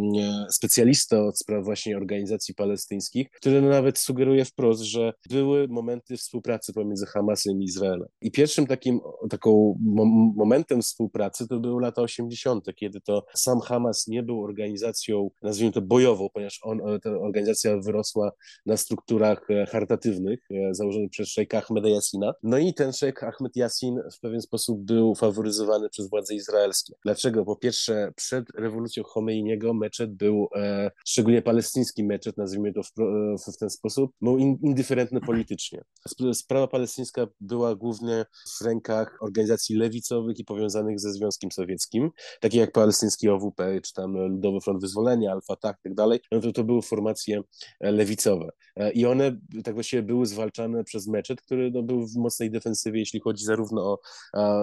specjalista 0.50 1.24
od 1.24 1.38
spraw 1.38 1.64
właśnie 1.64 1.96
organizacji 1.96 2.54
palestyńskich, 2.54 3.30
który 3.30 3.62
nawet 3.62 3.98
sugeruje 3.98 4.44
wprost, 4.44 4.82
że 4.82 5.12
były 5.30 5.68
momenty 5.68 6.16
współpracy 6.16 6.72
pomiędzy 6.72 7.06
Hamasem 7.06 7.62
i 7.62 7.64
Izraelem. 7.64 8.08
I 8.20 8.30
pierwszym 8.30 8.66
takim 8.66 9.00
taką 9.30 9.78
momentem 10.36 10.82
współpracy 10.82 11.48
to 11.48 11.60
były 11.60 11.82
lata 11.82 12.02
80., 12.02 12.64
kiedy 12.76 13.00
to 13.00 13.24
sam 13.34 13.60
Hamas 13.60 14.06
nie 14.06 14.22
był 14.22 14.44
organizacją, 14.44 15.30
nazwijmy 15.42 15.72
to 15.72 15.82
bojową, 15.82 16.28
ponieważ 16.32 16.60
on, 16.62 16.80
ta 17.02 17.10
organizacja 17.10 17.76
wyrosła 17.78 18.32
na 18.66 18.76
strukturach 18.76 19.50
e, 19.50 19.66
charytatywnych 19.66 20.40
e, 20.50 20.74
założonych 20.74 21.10
przez 21.10 21.28
szejka 21.28 21.58
Ahmeda 21.58 21.88
Yassina. 21.88 22.34
No 22.42 22.58
i 22.58 22.74
ten 22.74 22.92
Ahmed 23.12 23.56
Yassin 23.56 24.00
w 24.12 24.20
pewien 24.20 24.42
sposób 24.42 24.80
był 24.80 25.14
faworyzowany 25.14 25.88
przez 25.88 26.10
władze 26.10 26.34
izraelskie. 26.34 26.94
Dlaczego? 27.04 27.44
Po 27.44 27.56
pierwsze, 27.56 28.12
przed 28.16 28.50
rewolucją 28.54 29.02
Khomeiniego 29.02 29.74
meczet 29.74 30.14
był, 30.14 30.48
e, 30.56 30.90
szczególnie 31.06 31.42
palestyński 31.42 32.04
meczet, 32.04 32.36
nazwijmy 32.36 32.72
to 32.72 32.82
w, 32.82 32.92
w, 33.38 33.52
w 33.54 33.56
ten 33.58 33.70
sposób, 33.70 34.12
był 34.20 34.38
in, 34.38 34.58
indyferentny 34.62 35.20
politycznie. 35.20 35.84
Sprawa 36.32 36.66
palestyńska 36.66 37.26
była 37.40 37.74
głównie 37.74 38.26
w 38.58 38.64
rękach 38.64 39.18
organizacji 39.20 39.76
lewicowych 39.76 40.38
i 40.38 40.44
powiązanych 40.44 41.00
ze 41.00 41.12
Związkiem 41.12 41.52
Sowieckim, 41.52 42.10
takie 42.40 42.58
jak 42.58 42.72
palestyński 42.72 43.28
OWP, 43.28 43.80
czy 43.80 43.92
tam 43.92 44.16
Ludowy 44.16 44.60
Front 44.60 44.80
Wyzwolenia, 44.80 45.32
Al-Fatah 45.32 45.76
tak 45.82 45.94
dalej, 45.94 46.20
no 46.32 46.40
to 46.40 46.52
to 46.52 46.64
były 46.64 46.82
formacje 46.82 47.42
lewicowe. 47.80 48.50
E, 48.76 48.92
I 48.92 49.06
one 49.06 49.36
tak 49.64 49.74
właściwie 49.74 50.02
były 50.02 50.26
zwalczane 50.26 50.84
przez 50.84 51.06
meczet, 51.06 51.42
który 51.42 51.70
no, 51.70 51.82
był 51.82 52.06
w 52.06 52.16
mocnej 52.16 52.50
defensywie, 52.50 52.93
jeśli 52.98 53.20
chodzi 53.20 53.44
zarówno 53.44 53.82
o 53.82 53.98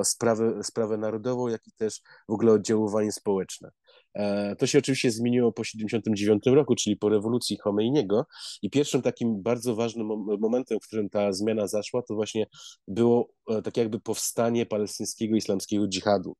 sprawę, 0.04 0.64
sprawę 0.64 0.98
narodową, 0.98 1.48
jak 1.48 1.68
i 1.68 1.72
też 1.72 2.02
w 2.30 2.34
ogóle 2.34 2.52
oddziaływanie 2.52 3.12
społeczne. 3.12 3.72
E, 4.14 4.56
to 4.56 4.68
się 4.68 4.80
oczywiście 4.80 5.12
zmieniło 5.12 5.52
po 5.52 5.64
1979 5.64 6.56
roku, 6.56 6.76
czyli 6.76 6.98
po 6.98 7.10
rewolucji 7.10 7.58
Khomeiniego 7.58 8.26
i 8.62 8.70
pierwszym 8.70 9.02
takim 9.02 9.42
bardzo 9.42 9.76
ważnym 9.76 10.08
momentem, 10.40 10.80
w 10.80 10.88
którym 10.88 11.10
ta 11.10 11.34
zmiana 11.34 11.68
zaszła, 11.68 12.02
to 12.02 12.16
właśnie 12.16 12.48
było 12.88 13.30
e, 13.50 13.62
tak 13.62 13.78
jakby 13.78 14.00
powstanie 14.00 14.66
palestyńskiego 14.66 15.36
islamskiego 15.36 15.88
dżihadu 15.88 16.36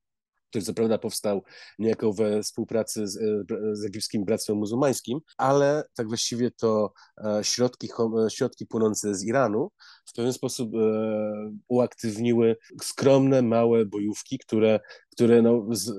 który 0.52 0.66
co 0.66 0.74
prawda 0.74 0.98
powstał 0.98 1.44
niejako 1.80 2.14
we 2.14 2.44
współpracy 2.44 3.08
z, 3.08 3.18
e, 3.18 3.22
z 3.76 3.86
egipskim 3.86 4.26
Bractwem 4.26 4.58
Muzułmańskim, 4.58 5.20
ale 5.38 5.84
tak 5.94 6.08
właściwie 6.08 6.52
to 6.52 6.94
środki, 7.42 7.90
środki 8.30 8.66
płynące 8.66 9.16
z 9.16 9.24
Iranu 9.24 9.72
w 10.06 10.14
pewien 10.14 10.34
sposób 10.34 10.72
uaktywniły 11.68 12.58
skromne, 12.82 13.42
małe 13.42 13.86
bojówki, 13.86 14.40
które, 14.40 14.80
które 15.12 15.42
no, 15.42 15.66
z, 15.72 15.92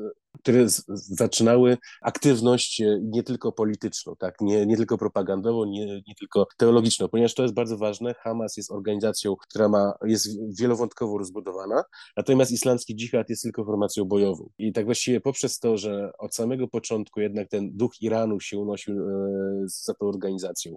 które 0.42 0.68
z, 0.68 0.84
zaczynały 0.88 1.78
aktywność 2.02 2.80
e, 2.80 2.98
nie 3.02 3.22
tylko 3.22 3.52
polityczną, 3.52 4.16
tak? 4.18 4.40
nie, 4.40 4.66
nie 4.66 4.76
tylko 4.76 4.98
propagandową, 4.98 5.64
nie, 5.64 5.86
nie 5.86 6.14
tylko 6.18 6.46
teologiczną, 6.56 7.08
ponieważ 7.08 7.34
to 7.34 7.42
jest 7.42 7.54
bardzo 7.54 7.78
ważne. 7.78 8.14
Hamas 8.14 8.56
jest 8.56 8.70
organizacją, 8.70 9.36
która 9.36 9.68
ma, 9.68 9.94
jest 10.04 10.28
wielowątkowo 10.60 11.18
rozbudowana, 11.18 11.82
natomiast 12.16 12.52
islamski 12.52 12.96
dżihad 12.96 13.30
jest 13.30 13.42
tylko 13.42 13.64
formacją 13.64 14.04
bojową. 14.04 14.48
I 14.58 14.72
tak 14.72 14.84
właściwie 14.84 15.20
poprzez 15.20 15.58
to, 15.58 15.78
że 15.78 16.10
od 16.18 16.34
samego 16.34 16.68
początku 16.68 17.20
jednak 17.20 17.48
ten 17.48 17.76
duch 17.76 18.02
Iranu 18.02 18.40
się 18.40 18.58
unosił 18.58 18.94
e, 18.94 19.64
za 19.66 19.94
tą 19.94 20.06
organizacją, 20.06 20.74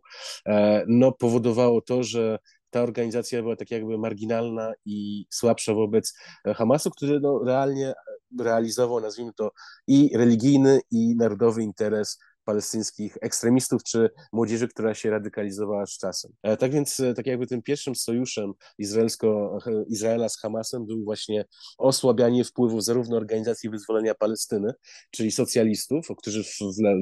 e, 0.48 0.86
no 0.88 1.12
powodowało 1.12 1.82
to, 1.82 2.04
że 2.04 2.40
ta 2.70 2.82
organizacja 2.82 3.42
była 3.42 3.56
tak 3.56 3.72
jakby 3.72 3.98
marginalna 3.98 4.74
i 4.86 5.26
słabsza 5.30 5.74
wobec 5.74 6.14
Hamasu, 6.56 6.92
który 6.92 7.20
no, 7.20 7.44
realnie 7.46 7.94
realizował, 8.40 9.02
nazwijmy 9.02 9.34
to, 9.34 9.52
i 9.88 10.18
religijny, 10.18 10.80
i 10.92 11.16
narodowy 11.16 11.64
interes 11.64 12.20
palestyńskich 12.46 13.18
ekstremistów 13.22 13.84
czy 13.84 14.10
młodzieży, 14.34 14.68
która 14.68 14.94
się 14.94 15.10
radykalizowała 15.10 15.86
z 15.86 15.98
czasem. 15.98 16.32
E, 16.44 16.58
tak 16.58 16.72
więc 16.72 17.00
e, 17.00 17.14
tak 17.14 17.26
jakby 17.26 17.48
tym 17.48 17.62
pierwszym 17.62 17.96
sojuszem 17.96 18.54
izraelsko, 18.78 19.58
e, 19.68 19.84
Izraela 19.88 20.30
z 20.30 20.38
Hamasem 20.38 20.86
był 20.86 21.04
właśnie 21.04 21.46
osłabianie 21.78 22.44
wpływów 22.44 22.84
zarówno 22.84 23.18
Organizacji 23.18 23.70
Wyzwolenia 23.70 24.16
Palestyny, 24.16 24.74
czyli 25.12 25.32
socjalistów, 25.32 26.08
którzy 26.18 26.44
w, 26.44 26.50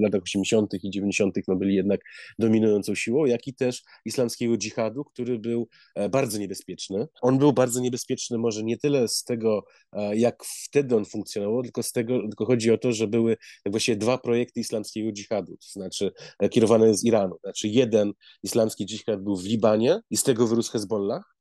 latach 0.01 0.21
80. 0.21 0.73
i 0.83 0.89
90. 0.89 1.35
No 1.47 1.55
byli 1.55 1.75
jednak 1.75 2.01
dominującą 2.39 2.95
siłą, 2.95 3.25
jak 3.25 3.47
i 3.47 3.53
też 3.53 3.83
islamskiego 4.05 4.57
dżihadu, 4.57 5.03
który 5.03 5.39
był 5.39 5.67
bardzo 6.09 6.38
niebezpieczny. 6.38 7.07
On 7.21 7.38
był 7.38 7.53
bardzo 7.53 7.79
niebezpieczny 7.79 8.38
może 8.38 8.63
nie 8.63 8.77
tyle 8.77 9.07
z 9.07 9.23
tego, 9.23 9.65
jak 10.13 10.43
wtedy 10.45 10.95
on 10.95 11.05
funkcjonował, 11.05 11.63
tylko 11.63 11.83
z 11.83 11.91
tego, 11.91 12.19
tylko 12.19 12.45
chodzi 12.45 12.71
o 12.71 12.77
to, 12.77 12.91
że 12.91 13.07
były 13.07 13.38
tak 13.63 13.73
właściwie 13.73 13.97
dwa 13.97 14.17
projekty 14.17 14.59
islamskiego 14.59 15.12
dżihadu 15.12 15.32
dżihadu, 15.33 15.57
to 15.57 15.67
znaczy 15.79 16.11
e, 16.39 16.49
kierowane 16.49 16.93
z 16.93 17.03
Iranu. 17.03 17.37
Znaczy 17.43 17.67
jeden 17.67 18.13
islamski 18.43 18.85
dżihad 18.85 19.23
był 19.23 19.37
w 19.37 19.45
Libanie 19.45 20.01
i 20.09 20.17
z 20.17 20.23
tego 20.23 20.47
wyrósł 20.47 20.71
Hezbollah, 20.71 21.35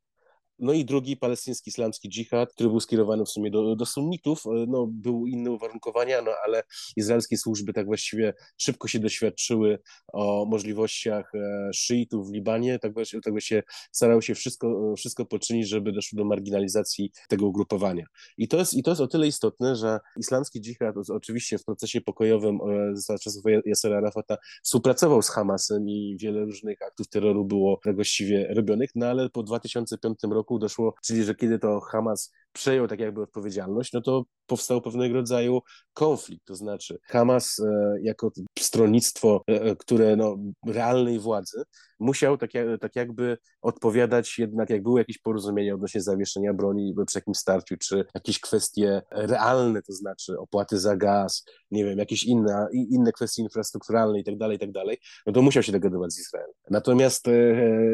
no 0.63 0.73
i 0.73 0.85
drugi 0.85 1.17
palestyński 1.17 1.71
islamski 1.71 2.09
dżihad, 2.09 2.53
który 2.53 2.69
był 2.69 2.81
skierowany 2.81 3.25
w 3.25 3.29
sumie 3.29 3.51
do, 3.51 3.77
do 3.77 3.87
sunnitów, 3.87 4.47
e, 4.47 4.51
no 4.69 4.87
były 4.91 5.31
inne 5.31 5.51
uwarunkowania, 5.51 6.23
no 6.23 6.31
ale 6.47 6.63
izraelskie 6.97 7.37
służby 7.37 7.73
tak 7.73 7.87
właściwie 7.87 8.35
szybko 8.59 8.89
się 8.89 8.99
doświadczyły 8.99 9.79
o 10.13 10.47
możliwościach 10.51 11.35
e, 11.35 11.71
szyitów 11.75 12.29
w 12.29 12.33
Libanie, 12.33 12.79
tak 12.79 12.95
właściwie, 12.95 13.21
tak 13.21 13.33
właściwie 13.33 13.63
starały 13.93 14.23
się 14.23 14.35
wszystko, 14.35 14.95
wszystko 14.97 15.27
poczynić, 15.27 15.69
żeby 15.69 15.93
doszło 15.93 16.17
do 16.17 16.25
marginalizacji 16.25 17.13
tego 17.29 17.47
ugrupowania. 17.47 18.07
I 18.39 18.49
to 18.49 18.57
jest, 18.57 18.75
i 18.75 18.83
to 18.83 18.91
jest 18.91 19.01
o 19.01 19.07
tyle 19.07 19.27
istotne, 19.27 19.77
że 19.77 20.01
islamski 20.17 20.61
dżihad 20.61 20.95
oczywiście 21.09 21.59
w 21.59 21.65
procesie 21.65 22.01
pokojowym 22.01 22.57
e, 22.57 22.97
za 22.97 23.19
czasów 23.19 23.43
Yasera 23.67 23.99
Arafata 23.99 24.37
współpracował 24.63 25.23
z 25.23 25.29
Hamasem 25.29 25.89
i 25.89 26.17
wiele 26.21 26.45
różnych 26.45 26.83
aktów 26.83 27.09
terroru 27.09 27.45
było 27.45 27.81
właściwie 27.95 28.55
robionych, 28.55 28.91
no 28.95 29.07
ale 29.07 29.31
po 29.31 29.43
2005 29.43 30.19
roku 30.31 30.52
roku 30.53 30.59
doszło, 30.59 30.95
czyli 31.03 31.25
że 31.25 31.35
kiedy 31.35 31.59
to 31.59 31.81
Hamas 31.81 32.33
przejął 32.53 32.89
tak 32.89 33.01
jakby 33.01 33.23
odpowiedzialność, 33.23 33.93
no 33.93 34.01
to 34.01 34.25
powstał 34.47 34.81
pewnego 34.81 35.15
rodzaju 35.15 35.61
konflikt, 35.95 36.47
to 36.47 36.55
znaczy 36.55 36.99
Hamas 37.03 37.61
e, 37.61 37.95
jako 38.03 38.31
stronnictwo, 38.59 39.43
e, 39.51 39.63
e, 39.63 39.77
które 39.77 40.17
no, 40.17 40.37
realnej 40.67 41.19
władzy, 41.19 41.63
musiał 42.01 42.39
tak, 42.39 42.51
tak 42.81 42.97
jakby 42.97 43.39
odpowiadać 43.63 44.39
jednak, 44.39 44.71
jak 44.71 44.83
były 44.83 45.01
jakieś 45.01 45.19
porozumienia 45.19 45.75
odnośnie 45.75 46.01
zawieszenia 46.01 46.55
broni 46.55 46.95
przy 47.07 47.19
jakimś 47.19 47.37
starciu, 47.37 47.77
czy 47.77 48.05
jakieś 48.15 48.41
kwestie 48.41 49.03
realne, 49.11 49.83
to 49.83 49.93
znaczy 49.93 50.39
opłaty 50.39 50.81
za 50.81 50.97
gaz, 50.97 51.45
nie 51.71 51.85
wiem, 51.85 51.99
jakieś 51.99 52.25
inne, 52.25 52.67
inne 52.73 53.13
kwestie 53.13 53.43
infrastrukturalne 53.43 54.21
i 54.21 54.25
tak 54.25 54.37
dalej, 54.39 54.57
i 54.57 54.61
tak 54.61 54.73
dalej, 54.73 54.99
no 55.27 55.33
to 55.33 55.43
musiał 55.43 55.63
się 55.63 55.73
dogadywać 55.73 56.13
z 56.13 56.21
Izraelem. 56.21 56.53
Natomiast 56.71 57.27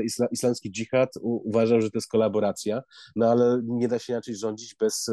isla, 0.04 0.26
islamski 0.30 0.70
dżihad 0.72 1.10
uważał, 1.22 1.80
że 1.80 1.90
to 1.90 1.98
jest 1.98 2.08
kolaboracja, 2.08 2.82
no 3.16 3.30
ale 3.30 3.60
nie 3.64 3.88
da 3.88 3.98
się 3.98 4.12
inaczej 4.12 4.34
rządzić 4.48 4.74
bez, 4.74 5.10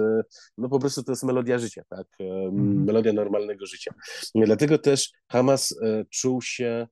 no 0.58 0.70
po 0.70 0.80
prostu 0.80 1.04
to 1.04 1.12
jest 1.12 1.24
melodia 1.24 1.60
życia, 1.60 1.84
tak? 1.89 2.08
Mhm. 2.20 2.84
Melodia 2.84 3.13
normalnego 3.13 3.65
życia. 3.65 3.94
Dlatego 4.36 4.77
też 4.77 5.12
Hamas 5.27 5.72
e, 5.82 6.06
czuł 6.10 6.42
się 6.42 6.65
e, 6.65 6.88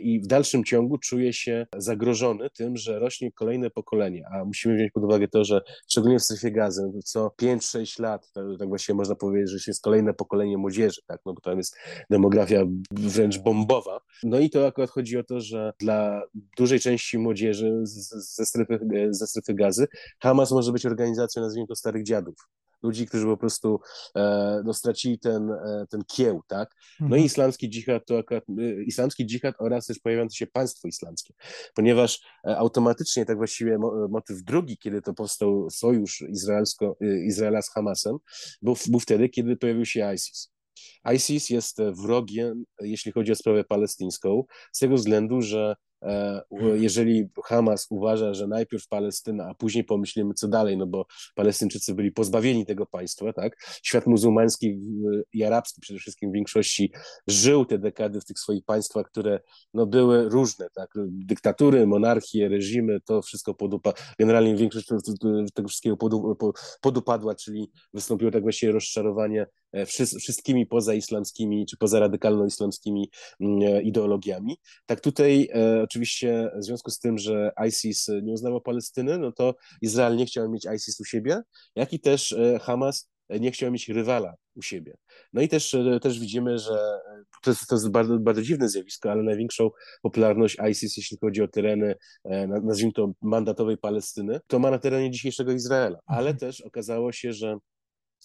i 0.00 0.20
w 0.20 0.26
dalszym 0.26 0.64
ciągu 0.64 0.98
czuje 0.98 1.32
się 1.32 1.66
zagrożony 1.76 2.50
tym, 2.50 2.76
że 2.76 2.98
rośnie 2.98 3.32
kolejne 3.32 3.70
pokolenie, 3.70 4.24
a 4.32 4.44
musimy 4.44 4.76
wziąć 4.76 4.92
pod 4.92 5.04
uwagę 5.04 5.28
to, 5.28 5.44
że 5.44 5.62
szczególnie 5.88 6.18
w 6.18 6.22
strefie 6.22 6.50
gazy, 6.50 6.90
no 6.94 7.00
co 7.04 7.32
5-6 7.42 8.00
lat, 8.00 8.32
tak, 8.32 8.44
tak 8.58 8.68
właściwie 8.68 8.96
można 8.96 9.14
powiedzieć, 9.14 9.50
że 9.50 9.70
jest 9.70 9.82
kolejne 9.82 10.14
pokolenie 10.14 10.58
młodzieży, 10.58 11.00
tak, 11.06 11.20
no 11.26 11.34
bo 11.34 11.40
tam 11.40 11.58
jest 11.58 11.76
demografia 12.10 12.62
wręcz 12.90 13.38
bombowa. 13.38 14.00
No 14.22 14.38
i 14.38 14.50
to 14.50 14.66
akurat 14.66 14.90
chodzi 14.90 15.18
o 15.18 15.24
to, 15.24 15.40
że 15.40 15.72
dla 15.80 16.22
dużej 16.56 16.80
części 16.80 17.18
młodzieży 17.18 17.80
ze 17.82 18.46
strefy, 18.46 18.78
ze 19.10 19.26
strefy 19.26 19.54
gazy 19.54 19.86
Hamas 20.20 20.52
może 20.52 20.72
być 20.72 20.86
organizacją, 20.86 21.42
nazwijmy 21.42 21.66
to, 21.66 21.74
starych 21.74 22.04
dziadów 22.04 22.34
ludzi, 22.82 23.06
którzy 23.06 23.26
po 23.26 23.36
prostu 23.36 23.80
e, 24.16 24.62
no, 24.64 24.74
stracili 24.74 25.18
ten, 25.18 25.50
e, 25.50 25.86
ten 25.90 26.02
kieł, 26.04 26.42
tak? 26.46 26.70
No 27.00 27.06
mhm. 27.06 27.22
i 27.22 27.24
islamski 27.24 27.70
dżihad 27.70 28.02
to 28.06 28.18
akurat, 28.18 28.44
e, 28.58 28.82
islamski 28.82 29.26
dżihad 29.26 29.54
oraz 29.58 29.86
też 29.86 29.98
pojawiające 29.98 30.36
się 30.36 30.46
państwo 30.46 30.88
islamskie, 30.88 31.34
ponieważ 31.74 32.20
automatycznie 32.44 33.24
tak 33.24 33.36
właściwie 33.36 33.78
motyw 34.08 34.42
drugi, 34.42 34.78
kiedy 34.78 35.02
to 35.02 35.14
powstał 35.14 35.70
sojusz 35.70 36.20
izraelsko, 36.20 36.96
Izraela 37.26 37.62
z 37.62 37.70
Hamasem, 37.70 38.16
był, 38.62 38.76
był 38.86 39.00
wtedy, 39.00 39.28
kiedy 39.28 39.56
pojawił 39.56 39.86
się 39.86 40.14
ISIS. 40.14 40.52
ISIS 41.14 41.50
jest 41.50 41.78
wrogiem, 41.82 42.64
jeśli 42.80 43.12
chodzi 43.12 43.32
o 43.32 43.34
sprawę 43.34 43.64
palestyńską, 43.64 44.44
z 44.72 44.78
tego 44.78 44.94
względu, 44.94 45.42
że 45.42 45.76
jeżeli 46.74 47.28
Hamas 47.44 47.86
uważa, 47.90 48.34
że 48.34 48.46
najpierw 48.46 48.88
Palestyna, 48.88 49.46
a 49.48 49.54
później 49.54 49.84
pomyślimy, 49.84 50.34
co 50.34 50.48
dalej, 50.48 50.76
no 50.76 50.86
bo 50.86 51.06
Palestyńczycy 51.34 51.94
byli 51.94 52.12
pozbawieni 52.12 52.66
tego 52.66 52.86
państwa, 52.86 53.32
tak? 53.32 53.56
Świat 53.82 54.06
muzułmański 54.06 54.80
i 55.32 55.44
arabski 55.44 55.80
przede 55.80 56.00
wszystkim 56.00 56.30
w 56.30 56.34
większości 56.34 56.92
żył 57.26 57.64
te 57.64 57.78
dekady 57.78 58.20
w 58.20 58.24
tych 58.24 58.38
swoich 58.38 58.64
państwach, 58.64 59.06
które 59.06 59.40
no, 59.74 59.86
były 59.86 60.28
różne, 60.28 60.66
tak? 60.74 60.90
Dyktatury, 61.08 61.86
monarchie, 61.86 62.48
reżimy, 62.48 63.00
to 63.00 63.22
wszystko 63.22 63.54
podupadło. 63.54 64.04
Generalnie 64.18 64.56
większość 64.56 64.86
tego 65.54 65.68
wszystkiego 65.68 65.96
podupadła, 66.80 67.34
czyli 67.34 67.70
wystąpiło 67.94 68.30
tak 68.30 68.42
właściwie 68.42 68.72
rozczarowanie 68.72 69.46
e, 69.72 69.86
wszystkimi 69.86 70.66
pozaislamskimi 70.66 71.66
czy 71.66 71.76
pozaradykálno-islamskimi 71.76 73.10
mm, 73.40 73.62
e, 73.62 73.82
ideologiami. 73.82 74.58
Tak 74.86 75.00
tutaj 75.00 75.48
oczywiście 75.86 76.50
w 76.56 76.64
związku 76.64 76.90
z 76.90 76.98
tym, 76.98 77.18
że 77.18 77.52
ISIS 77.68 78.08
nie 78.22 78.32
uznało 78.32 78.60
Palestyny, 78.60 79.18
no 79.18 79.32
to 79.32 79.54
Izrael 79.82 80.16
nie 80.16 80.26
chciał 80.26 80.50
mieć 80.50 80.66
ISIS 80.76 81.00
u 81.00 81.04
siebie, 81.04 81.42
jak 81.76 81.92
i 81.92 82.00
też 82.00 82.32
e, 82.32 82.58
Hamas 82.58 83.10
nie 83.40 83.50
chciał 83.50 83.70
mieć 83.70 83.88
rywala 83.88 84.34
u 84.54 84.62
siebie. 84.62 84.96
No 85.32 85.42
i 85.42 85.48
też, 85.48 85.74
e, 85.74 86.00
też 86.00 86.20
widzimy, 86.20 86.58
że 86.58 86.74
e, 86.74 87.22
to 87.42 87.50
jest, 87.50 87.66
to 87.66 87.74
jest 87.74 87.90
bardzo, 87.90 88.18
bardzo 88.18 88.42
dziwne 88.42 88.68
zjawisko, 88.68 89.10
ale 89.10 89.22
największą 89.22 89.70
popularność 90.02 90.56
ISIS, 90.70 90.96
jeśli 90.96 91.18
chodzi 91.20 91.42
o 91.42 91.48
tereny, 91.48 91.94
nazwijmy 92.62 92.92
to 92.92 93.12
mandatowej 93.22 93.78
Palestyny, 93.78 94.40
to 94.46 94.58
ma 94.58 94.70
na 94.70 94.78
terenie 94.78 95.10
dzisiejszego 95.10 95.52
Izraela. 95.52 95.98
Ale 96.06 96.30
mhm. 96.30 96.38
też 96.38 96.60
okazało 96.60 97.12
się, 97.12 97.32
że 97.32 97.58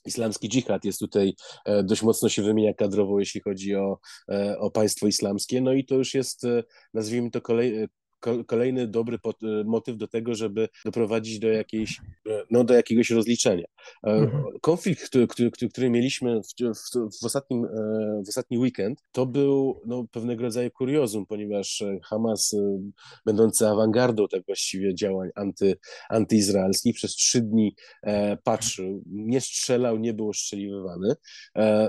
Islamski 0.06 0.50
dżihad 0.50 0.86
jest 0.86 1.00
tutaj 1.00 1.34
e, 1.66 1.84
dość 1.84 2.02
mocno 2.02 2.30
się 2.30 2.42
wymienia 2.44 2.74
kadrowo, 2.74 3.20
jeśli 3.20 3.42
chodzi 3.42 3.76
o, 3.76 4.00
e, 4.30 4.60
o 4.60 4.72
państwo 4.72 5.08
islamskie. 5.08 5.62
No 5.62 5.74
i 5.74 5.86
to 5.86 5.96
już 5.96 6.14
jest, 6.14 6.44
e, 6.44 6.64
nazwijmy 6.94 7.32
to, 7.32 7.42
kolej, 7.42 7.88
kolejny 8.48 8.88
dobry 8.88 9.18
motyw 9.66 9.98
do 9.98 10.08
tego, 10.08 10.36
żeby 10.36 10.70
doprowadzić 10.86 11.40
do 11.40 11.48
jakiejś, 11.48 12.02
no, 12.52 12.64
do 12.64 12.74
jakiegoś 12.74 13.10
rozliczenia. 13.10 13.66
Mhm. 14.04 14.44
Konflikt, 14.62 15.06
który, 15.06 15.28
który, 15.28 15.52
który 15.70 15.90
mieliśmy 15.90 16.42
w, 16.42 16.48
w, 16.62 17.22
w, 17.22 17.26
ostatnim, 17.26 17.68
w 18.26 18.30
ostatni 18.30 18.58
weekend, 18.58 19.00
to 19.12 19.26
był 19.26 19.82
no, 19.86 20.06
pewnego 20.12 20.44
rodzaju 20.44 20.72
kuriozum, 20.72 21.26
ponieważ 21.26 21.84
Hamas, 22.04 22.56
będący 23.26 23.68
awangardą 23.68 24.28
tak 24.28 24.46
właściwie 24.46 24.96
działań 24.96 25.30
anty, 25.36 25.78
antyizraelskich, 26.10 26.96
przez 26.96 27.12
trzy 27.12 27.42
dni 27.42 27.76
patrzył, 28.44 29.04
nie 29.06 29.42
strzelał, 29.42 29.98
nie 29.98 30.14
był 30.14 30.30
oszczeliwywany. 30.30 31.16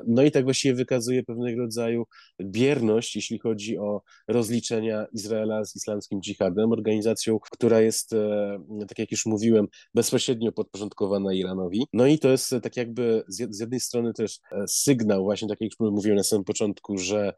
No 0.06 0.22
i 0.22 0.30
tak 0.30 0.44
właściwie 0.44 0.74
wykazuje 0.74 1.22
pewnego 1.22 1.62
rodzaju 1.62 2.04
bierność, 2.42 3.16
jeśli 3.16 3.38
chodzi 3.38 3.78
o 3.78 4.02
rozliczenia 4.28 5.06
Izraela 5.12 5.64
z 5.64 5.76
islamskim 5.76 6.20
dżihadem, 6.20 6.72
organizacją, 6.72 7.38
która 7.38 7.80
jest, 7.80 8.12
e, 8.12 8.58
tak 8.88 8.98
jak 8.98 9.10
już 9.10 9.26
mówiłem, 9.26 9.68
bezpośrednio 9.94 10.52
podporządkowana 10.52 11.32
Iranowi. 11.32 11.81
No 11.92 12.06
i 12.06 12.18
to 12.18 12.28
jest 12.28 12.52
e, 12.52 12.60
tak 12.60 12.76
jakby 12.76 13.24
z 13.28 13.60
jednej 13.60 13.80
strony 13.80 14.12
też 14.12 14.40
e, 14.52 14.68
sygnał, 14.68 15.22
właśnie 15.22 15.48
tak 15.48 15.60
jak 15.60 15.70
już 15.70 15.92
mówiłem 15.92 16.16
na 16.16 16.22
samym 16.22 16.44
początku, 16.44 16.98
że 16.98 17.34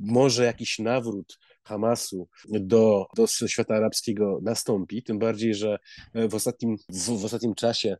może 0.00 0.44
jakiś 0.44 0.78
nawrót 0.78 1.38
Hamasu 1.64 2.28
do, 2.48 3.06
do 3.16 3.26
świata 3.26 3.74
arabskiego 3.74 4.38
nastąpi, 4.42 5.02
tym 5.02 5.18
bardziej, 5.18 5.54
że 5.54 5.78
w 6.14 6.34
ostatnim, 6.34 6.76
w, 6.88 7.20
w 7.20 7.24
ostatnim 7.24 7.54
czasie 7.54 7.96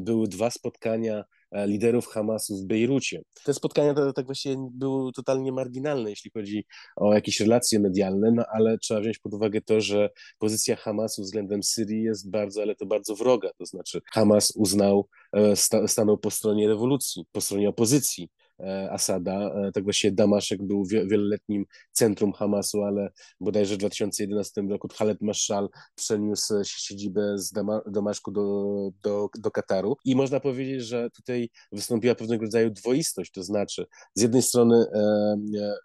były 0.00 0.28
dwa 0.28 0.50
spotkania 0.50 1.24
E, 1.24 1.41
liderów 1.54 2.06
Hamasu 2.06 2.56
w 2.56 2.64
Bejrucie. 2.64 3.22
Te 3.44 3.54
spotkania 3.54 3.94
to, 3.94 4.12
tak 4.12 4.26
właściwie 4.26 4.56
były 4.70 5.12
totalnie 5.12 5.52
marginalne, 5.52 6.10
jeśli 6.10 6.30
chodzi 6.30 6.64
o 6.96 7.14
jakieś 7.14 7.40
relacje 7.40 7.80
medialne, 7.80 8.30
no 8.30 8.44
ale 8.52 8.78
trzeba 8.78 9.00
wziąć 9.00 9.18
pod 9.18 9.34
uwagę 9.34 9.60
to, 9.60 9.80
że 9.80 10.10
pozycja 10.38 10.76
Hamasu 10.76 11.22
względem 11.22 11.62
Syrii 11.62 12.02
jest 12.02 12.30
bardzo, 12.30 12.62
ale 12.62 12.74
to 12.74 12.86
bardzo 12.86 13.16
wroga, 13.16 13.50
to 13.58 13.66
znaczy 13.66 14.00
Hamas 14.12 14.52
uznał, 14.56 15.08
e, 15.32 15.56
sta, 15.56 15.88
stanął 15.88 16.18
po 16.18 16.30
stronie 16.30 16.68
rewolucji, 16.68 17.24
po 17.32 17.40
stronie 17.40 17.68
opozycji, 17.68 18.28
E, 18.41 18.41
Asada. 18.90 19.54
E, 19.54 19.72
tak 19.72 19.84
właśnie 19.84 20.12
Damaszek 20.12 20.62
był 20.62 20.84
wieloletnim 20.84 21.64
centrum 21.92 22.32
Hamasu, 22.32 22.82
ale 22.82 23.10
bodajże 23.40 23.74
w 23.74 23.78
2011 23.78 24.62
roku 24.62 24.88
Khaled 24.88 25.20
Mashal 25.20 25.68
przeniósł 25.94 26.54
siedzibę 26.64 27.38
z 27.38 27.52
Damaszku 27.86 28.30
do, 28.30 28.90
do, 29.02 29.28
do 29.38 29.50
Kataru. 29.50 29.96
I 30.04 30.16
można 30.16 30.40
powiedzieć, 30.40 30.82
że 30.82 31.10
tutaj 31.10 31.50
wystąpiła 31.72 32.14
pewnego 32.14 32.44
rodzaju 32.44 32.70
dwoistość, 32.70 33.32
to 33.32 33.42
znaczy 33.42 33.86
z 34.14 34.22
jednej 34.22 34.42
strony 34.42 34.84
e, 34.94 35.36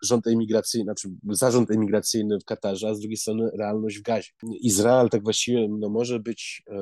rząd 0.04 0.28
emigracyjny, 0.28 0.84
znaczy 0.84 1.10
zarząd 1.30 1.72
emigracyjny 1.72 2.40
w 2.40 2.46
Katarze, 2.46 2.90
a 2.90 2.96
z 2.96 3.00
drugiej 3.00 3.18
strony 3.18 3.50
realność 3.60 4.00
w 4.00 4.02
Gazie. 4.02 4.30
Izrael 4.62 5.10
tak 5.10 5.24
właściwie 5.24 5.68
no, 5.70 5.90
może 5.90 6.20
być 6.20 6.64
e, 6.70 6.78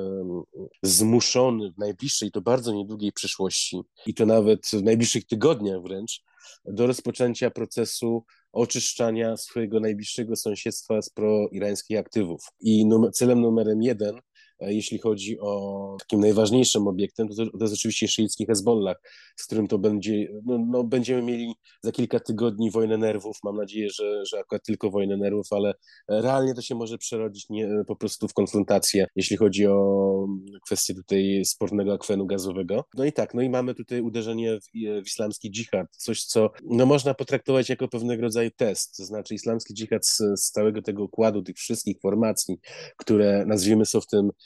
zmuszony 0.82 1.72
w 1.72 1.78
najbliższej, 1.78 2.30
to 2.30 2.40
bardzo 2.40 2.72
niedługiej 2.72 3.12
przyszłości 3.12 3.80
i 4.06 4.14
to 4.14 4.26
nawet 4.26 4.66
w 4.66 4.82
najbliższych 4.82 5.26
tygodniach 5.26 5.82
wręcz 5.88 6.22
do 6.64 6.86
rozpoczęcia 6.86 7.50
procesu 7.50 8.24
oczyszczania 8.52 9.36
swojego 9.36 9.80
najbliższego 9.80 10.36
sąsiedztwa 10.36 11.02
z 11.02 11.10
proirańskich 11.10 11.98
aktywów. 11.98 12.40
I 12.60 12.86
num 12.86 13.12
celem 13.12 13.40
numerem 13.40 13.82
jeden 13.82 14.20
jeśli 14.60 14.98
chodzi 14.98 15.40
o 15.40 15.96
takim 16.00 16.20
najważniejszym 16.20 16.88
obiektem, 16.88 17.28
to, 17.28 17.34
to 17.34 17.64
jest 17.64 17.74
oczywiście 17.74 18.08
szyicki 18.08 18.46
Hezbollah, 18.46 18.96
z 19.36 19.46
którym 19.46 19.66
to 19.66 19.78
będzie, 19.78 20.28
no, 20.46 20.58
no, 20.70 20.84
będziemy 20.84 21.22
mieli 21.22 21.54
za 21.82 21.92
kilka 21.92 22.20
tygodni 22.20 22.70
wojnę 22.70 22.98
nerwów. 22.98 23.36
Mam 23.44 23.56
nadzieję, 23.56 23.90
że, 23.90 24.26
że 24.26 24.38
akurat 24.38 24.62
tylko 24.64 24.90
wojnę 24.90 25.16
nerwów, 25.16 25.46
ale 25.50 25.74
realnie 26.08 26.54
to 26.54 26.62
się 26.62 26.74
może 26.74 26.98
przerodzić 26.98 27.48
nie, 27.50 27.68
po 27.86 27.96
prostu 27.96 28.28
w 28.28 28.34
konfrontację, 28.34 29.06
jeśli 29.16 29.36
chodzi 29.36 29.66
o 29.66 30.26
kwestię 30.66 30.94
tutaj 30.94 31.42
spornego 31.44 31.92
akwenu 31.92 32.26
gazowego. 32.26 32.84
No 32.94 33.04
i 33.04 33.12
tak, 33.12 33.34
no 33.34 33.42
i 33.42 33.48
mamy 33.48 33.74
tutaj 33.74 34.00
uderzenie 34.00 34.58
w, 34.60 34.64
w 35.02 35.06
islamski 35.06 35.50
dżihad, 35.50 35.86
coś 35.96 36.24
co 36.24 36.50
no, 36.64 36.86
można 36.86 37.14
potraktować 37.14 37.68
jako 37.68 37.88
pewnego 37.88 38.22
rodzaju 38.22 38.50
test, 38.56 38.96
to 38.96 39.04
znaczy 39.04 39.34
islamski 39.34 39.74
dżihad 39.74 40.06
z, 40.06 40.16
z 40.16 40.50
całego 40.50 40.82
tego 40.82 41.04
układu, 41.04 41.42
tych 41.42 41.56
wszystkich 41.56 42.00
formacji, 42.00 42.56
które 42.96 43.44
nazwijmy 43.46 43.86
są 43.86 44.00
w 44.00 44.06
tym 44.06 44.30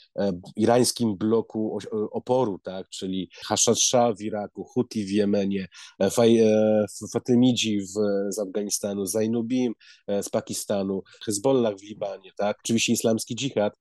irańskim 0.55 1.17
bloku 1.17 1.77
oporu, 2.11 2.59
tak, 2.63 2.89
czyli 2.89 3.29
Hashasha 3.45 4.13
w 4.13 4.21
Iraku, 4.21 4.63
Huti 4.63 5.05
w 5.05 5.11
Jemenie, 5.11 5.67
e, 6.01 6.11
e, 6.17 6.85
Fatymidzi 7.13 7.81
z 8.29 8.39
Afganistanu, 8.39 9.05
Zainubim 9.05 9.73
z 10.21 10.29
Pakistanu, 10.29 11.03
Hezbollah 11.25 11.75
w 11.75 11.83
Libanie, 11.83 12.31
tak, 12.37 12.57
oczywiście 12.63 12.93
islamski 12.93 13.35
dżihad, 13.35 13.73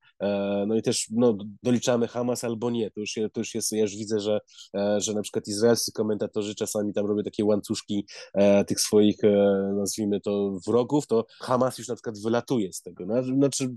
no 0.66 0.74
i 0.76 0.82
też 0.82 1.06
no, 1.10 1.38
doliczamy 1.62 2.08
Hamas 2.08 2.44
albo 2.44 2.70
nie, 2.70 2.90
to 2.90 3.00
już, 3.00 3.14
to 3.32 3.40
już 3.40 3.54
jest, 3.54 3.72
ja 3.72 3.82
już 3.82 3.96
widzę, 3.96 4.20
że, 4.20 4.40
że 4.98 5.14
na 5.14 5.22
przykład 5.22 5.48
izraelscy 5.48 5.92
komentatorzy 5.92 6.54
czasami 6.54 6.92
tam 6.92 7.06
robią 7.06 7.22
takie 7.22 7.44
łańcuszki 7.44 8.06
tych 8.66 8.80
swoich, 8.80 9.16
nazwijmy 9.76 10.20
to 10.20 10.58
wrogów, 10.66 11.06
to 11.06 11.26
Hamas 11.40 11.78
już 11.78 11.88
na 11.88 11.94
przykład 11.94 12.18
wylatuje 12.22 12.72
z 12.72 12.82
tego, 12.82 13.06
no, 13.06 13.22
znaczy 13.22 13.76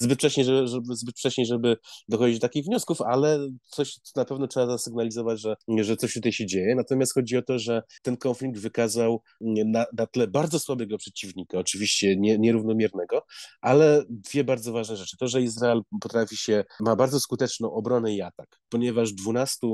zbyt 0.00 0.18
wcześnie, 0.18 0.44
żeby, 0.44 0.96
zbyt 0.96 1.18
wcześnie, 1.18 1.46
żeby 1.46 1.76
dochodzić 2.08 2.38
do 2.38 2.48
takich 2.48 2.64
wniosków, 2.64 3.02
ale 3.02 3.48
coś 3.64 3.98
na 4.16 4.24
pewno 4.24 4.46
trzeba 4.46 4.66
zasygnalizować, 4.66 5.40
że, 5.40 5.54
że 5.68 5.96
coś 5.96 6.14
tutaj 6.14 6.32
się 6.32 6.46
dzieje. 6.46 6.74
Natomiast 6.74 7.14
chodzi 7.14 7.36
o 7.36 7.42
to, 7.42 7.58
że 7.58 7.82
ten 8.02 8.16
konflikt 8.16 8.58
wykazał 8.58 9.22
na, 9.40 9.86
na 9.98 10.06
tle 10.06 10.28
bardzo 10.28 10.58
słabego 10.58 10.98
przeciwnika, 10.98 11.58
oczywiście 11.58 12.16
nie, 12.16 12.38
nierównomiernego, 12.38 13.22
ale 13.60 14.04
dwie 14.08 14.44
bardzo 14.44 14.72
ważne 14.72 14.96
rzeczy. 14.96 15.16
To, 15.16 15.28
że 15.28 15.42
Izrael 15.42 15.82
potrafi 16.00 16.36
się, 16.36 16.64
ma 16.80 16.96
bardzo 16.96 17.20
skuteczną 17.20 17.72
obronę 17.72 18.14
i 18.14 18.22
atak, 18.22 18.48
ponieważ 18.68 19.12
12 19.12 19.66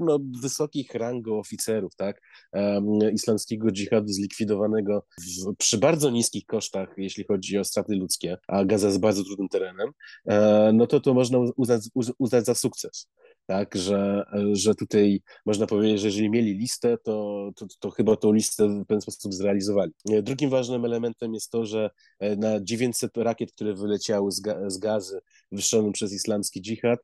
no, 0.00 0.18
wysokich 0.42 0.94
rango 0.94 1.38
oficerów, 1.38 1.96
tak, 1.96 2.20
um, 2.52 3.12
islamskiego 3.12 3.70
dżihadu 3.70 4.08
zlikwidowanego 4.08 5.06
w, 5.20 5.56
przy 5.58 5.78
bardzo 5.78 6.10
niskich 6.10 6.46
kosztach, 6.46 6.94
jeśli 6.96 7.24
chodzi 7.24 7.58
o 7.58 7.64
straty 7.64 7.94
ludzkie, 7.94 8.36
a 8.48 8.64
Gaza 8.64 8.86
jest 8.86 9.00
bardzo 9.00 9.24
trudnym 9.24 9.48
terenem, 9.48 9.90
e, 10.26 10.70
no 10.74 10.86
to 10.86 11.00
to 11.00 11.14
można 11.30 11.52
uznać, 11.56 11.88
uznać 12.18 12.44
za 12.44 12.54
sukces. 12.54 13.08
Tak, 13.46 13.74
że, 13.74 14.24
że 14.52 14.74
tutaj 14.74 15.22
można 15.46 15.66
powiedzieć, 15.66 16.00
że 16.00 16.06
jeżeli 16.06 16.30
mieli 16.30 16.54
listę, 16.54 16.98
to, 16.98 17.50
to, 17.56 17.66
to 17.80 17.90
chyba 17.90 18.16
tą 18.16 18.32
listę 18.32 18.68
w 18.68 18.86
ten 18.86 19.00
sposób 19.00 19.34
zrealizowali. 19.34 19.92
Drugim 20.22 20.50
ważnym 20.50 20.84
elementem 20.84 21.34
jest 21.34 21.50
to, 21.50 21.66
że 21.66 21.90
e, 22.20 22.36
na 22.36 22.60
900 22.60 23.16
rakiet, 23.16 23.52
które 23.52 23.74
wyleciały 23.74 24.32
z, 24.32 24.42
z 24.66 24.78
gazy 24.78 25.20
wystrzelonym 25.52 25.92
przez 25.92 26.12
islamski 26.12 26.62
dżihad, 26.62 26.98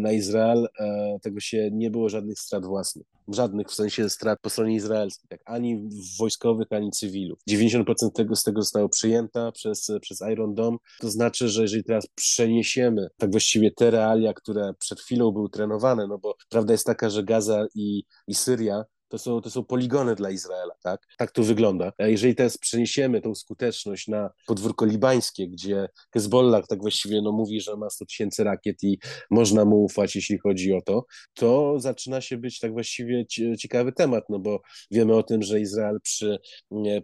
na 0.00 0.12
Izrael 0.12 0.68
e, 0.80 1.18
tego 1.22 1.40
się 1.40 1.70
nie 1.72 1.90
było 1.90 2.08
żadnych 2.08 2.38
strat 2.38 2.66
własnych. 2.66 3.06
Żadnych 3.28 3.66
w 3.68 3.74
sensie 3.74 4.10
strat 4.10 4.38
po 4.42 4.50
stronie 4.50 4.74
izraelskiej, 4.74 5.28
tak, 5.28 5.40
ani 5.44 5.88
wojskowych, 6.18 6.66
ani 6.70 6.90
cywilów. 6.90 7.38
90% 7.50 7.84
tego, 8.14 8.36
z 8.36 8.42
tego 8.42 8.62
zostało 8.62 8.88
przyjęta 8.88 9.52
przez, 9.52 9.90
przez 10.00 10.20
Iron 10.32 10.54
Dome. 10.54 10.76
To 11.00 11.10
znaczy, 11.10 11.48
że 11.48 11.62
jeżeli 11.62 11.84
teraz 11.84 12.06
przeniesiemy 12.14 13.08
tak 13.16 13.30
właściwie 13.30 13.70
te 13.70 13.90
realia, 13.90 14.32
które 14.32 14.74
przed 14.78 15.00
chwilą 15.00 15.32
były 15.32 15.50
trenowane, 15.50 16.06
no 16.06 16.18
bo 16.18 16.34
prawda 16.48 16.72
jest 16.72 16.86
taka, 16.86 17.10
że 17.10 17.24
Gaza 17.24 17.66
i, 17.74 18.02
i 18.26 18.34
Syria 18.34 18.84
to 19.08 19.18
są, 19.18 19.40
to 19.40 19.50
są 19.50 19.64
poligony 19.64 20.14
dla 20.14 20.30
Izraela, 20.30 20.74
tak? 20.82 21.06
Tak 21.18 21.30
to 21.30 21.42
wygląda. 21.42 21.92
Jeżeli 21.98 22.34
teraz 22.34 22.58
przeniesiemy 22.58 23.20
tą 23.20 23.34
skuteczność 23.34 24.08
na 24.08 24.30
podwórko 24.46 24.84
libańskie, 24.84 25.48
gdzie 25.48 25.88
Hezbollah 26.14 26.66
tak 26.66 26.80
właściwie 26.80 27.22
no, 27.22 27.32
mówi, 27.32 27.60
że 27.60 27.76
ma 27.76 27.90
100 27.90 28.06
tysięcy 28.06 28.44
rakiet 28.44 28.82
i 28.82 28.98
można 29.30 29.64
mu 29.64 29.84
ufać, 29.84 30.16
jeśli 30.16 30.38
chodzi 30.38 30.72
o 30.72 30.80
to, 30.82 31.04
to 31.34 31.80
zaczyna 31.80 32.20
się 32.20 32.36
być 32.36 32.58
tak 32.58 32.72
właściwie 32.72 33.26
ciekawy 33.58 33.92
temat, 33.92 34.24
no 34.28 34.38
bo 34.38 34.60
wiemy 34.90 35.16
o 35.16 35.22
tym, 35.22 35.42
że 35.42 35.60
Izrael 35.60 36.00
przy 36.02 36.38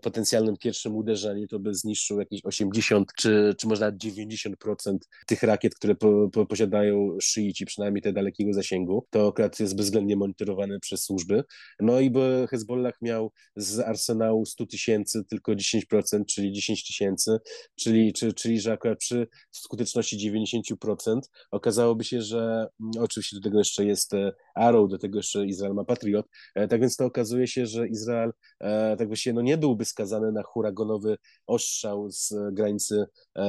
potencjalnym 0.02 0.56
pierwszym 0.56 0.96
uderzeniu 0.96 1.46
to 1.46 1.58
by 1.58 1.74
zniszczył 1.74 2.18
jakieś 2.18 2.44
80 2.44 3.12
czy, 3.16 3.54
czy 3.58 3.66
może 3.66 3.80
nawet 3.80 4.00
90% 4.00 4.96
tych 5.26 5.42
rakiet, 5.42 5.74
które 5.74 5.94
po, 5.94 6.28
po, 6.32 6.46
posiadają 6.46 7.16
szyici, 7.20 7.66
przynajmniej 7.66 8.02
te 8.02 8.12
dalekiego 8.12 8.52
zasięgu. 8.52 9.06
To 9.10 9.28
akurat 9.28 9.60
jest 9.60 9.76
bezwzględnie 9.76 10.16
monitorowane 10.16 10.80
przez 10.80 11.02
służby. 11.02 11.44
No 11.80 11.93
i 12.00 12.11
by 12.11 12.46
Hezbollah 12.50 13.02
miał 13.02 13.33
z 13.57 13.78
arsenału 13.78 14.46
100 14.46 14.66
tysięcy 14.66 15.24
tylko 15.24 15.52
10%, 15.52 16.24
czyli 16.28 16.52
10 16.52 16.87
tysięcy, 16.87 17.38
czyli, 17.76 18.12
czyli, 18.12 18.35
czyli 18.35 18.61
że 18.61 18.72
akurat 18.72 18.98
przy 18.98 19.26
skuteczności 19.50 20.33
90% 20.33 21.20
okazałoby 21.50 22.04
się, 22.04 22.22
że 22.22 22.66
mm, 22.80 22.92
oczywiście 22.98 23.37
do 23.37 23.42
tego 23.42 23.59
jeszcze 23.59 23.85
jest 23.85 24.14
e, 24.14 24.33
Arrow, 24.54 24.90
do 24.90 24.98
tego 24.98 25.18
jeszcze 25.18 25.46
Izrael 25.46 25.74
ma 25.74 25.85
Patriot, 25.85 26.26
e, 26.54 26.68
tak 26.68 26.80
więc 26.80 26.96
to 26.96 27.04
okazuje 27.04 27.46
się, 27.46 27.66
że 27.66 27.88
Izrael 27.88 28.33
e, 28.61 28.96
tak 28.96 29.07
właściwie 29.09 29.35
no 29.35 29.42
nie 29.42 29.59
byłby 29.59 29.85
skazany 29.85 30.33
na 30.33 30.42
huragonowy 30.42 31.16
ostrzał 31.46 32.11
z 32.11 32.35
granicy 32.52 33.04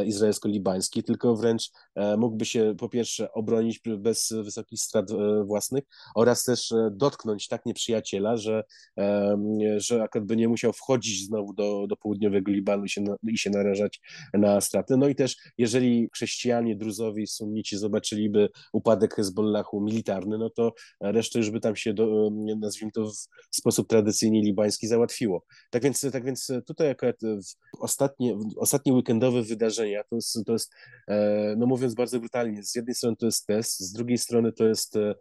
izraelsko-libańskiej, 0.06 1.04
tylko 1.04 1.36
wręcz 1.36 1.72
mógłby 2.18 2.46
się 2.46 2.76
po 2.78 2.90
pierwsze 2.90 3.32
obronić 3.32 3.82
bez 3.98 4.34
wysokich 4.44 4.80
strat 4.80 5.06
własnych 5.46 5.84
oraz 6.16 6.44
też 6.44 6.74
dotknąć 6.92 7.48
tak 7.48 7.66
nieprzyjaciela, 7.66 8.35
że, 8.38 8.64
że 9.78 10.04
akurat 10.04 10.28
by 10.28 10.36
nie 10.36 10.48
musiał 10.48 10.74
wchodzić 10.74 11.26
znowu 11.26 11.54
do, 11.54 11.88
do 11.88 11.98
południowego 11.98 12.52
Libanu 12.52 12.86
i 12.86 12.90
się, 12.90 13.04
i 13.28 13.38
się 13.38 13.50
narażać 13.50 14.02
na 14.34 14.62
straty. 14.62 14.98
No 14.98 15.08
i 15.08 15.16
też 15.16 15.38
jeżeli 15.58 16.10
chrześcijanie, 16.14 16.76
druzowi, 16.76 17.28
sunnici 17.28 17.78
zobaczyliby 17.78 18.50
upadek 18.74 19.16
Hezbollahu 19.16 19.82
militarny, 19.82 20.38
no 20.38 20.50
to 20.50 20.74
resztę 21.02 21.40
już 21.40 21.52
by 21.52 21.60
tam 21.60 21.76
się, 21.76 21.94
do, 21.94 22.30
nazwijmy 22.60 22.92
to 22.92 23.12
w 23.52 23.56
sposób 23.56 23.88
tradycyjnie 23.88 24.42
libański 24.42 24.88
załatwiło. 24.88 25.44
Tak 25.70 25.84
więc, 25.84 26.06
tak 26.12 26.26
więc 26.26 26.52
tutaj 26.68 26.90
akurat 26.90 27.16
ostatnie, 27.80 28.38
ostatnie 28.58 28.94
weekendowe 28.94 29.42
wydarzenia 29.42 30.04
to 30.04 30.16
jest, 30.16 30.38
to 30.46 30.54
jest, 30.54 30.74
e, 31.08 31.56
no 31.58 31.66
mówiąc 31.66 31.96
bardzo 31.96 32.20
brutalnie, 32.20 32.64
z 32.64 32.76
jednej 32.76 32.96
strony 32.96 33.16
to 33.16 33.26
jest 33.26 33.46
test, 33.48 33.80
z 33.80 33.94
drugiej 33.94 34.18
strony 34.18 34.52
to 34.52 34.68
jest 34.68 34.96
e, 34.96 35.16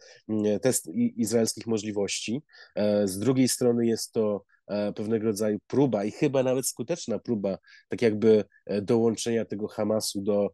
test 0.61 0.87
izraelskich 1.17 1.67
możliwości, 1.67 2.43
e, 2.75 3.04
z 3.09 3.19
drugiej 3.19 3.49
strony 3.49 3.87
jest 3.87 4.13
to 4.13 4.45
E, 4.67 4.93
pewnego 4.93 5.25
rodzaju 5.27 5.59
próba 5.67 6.05
i 6.05 6.11
chyba 6.11 6.43
nawet 6.43 6.67
skuteczna 6.67 7.19
próba, 7.19 7.59
tak 7.89 8.03
jakby 8.03 8.45
e, 8.67 8.83
dołączenia 8.83 9.45
tego 9.45 9.69
Hamasu 9.69 10.23
do 10.23 10.51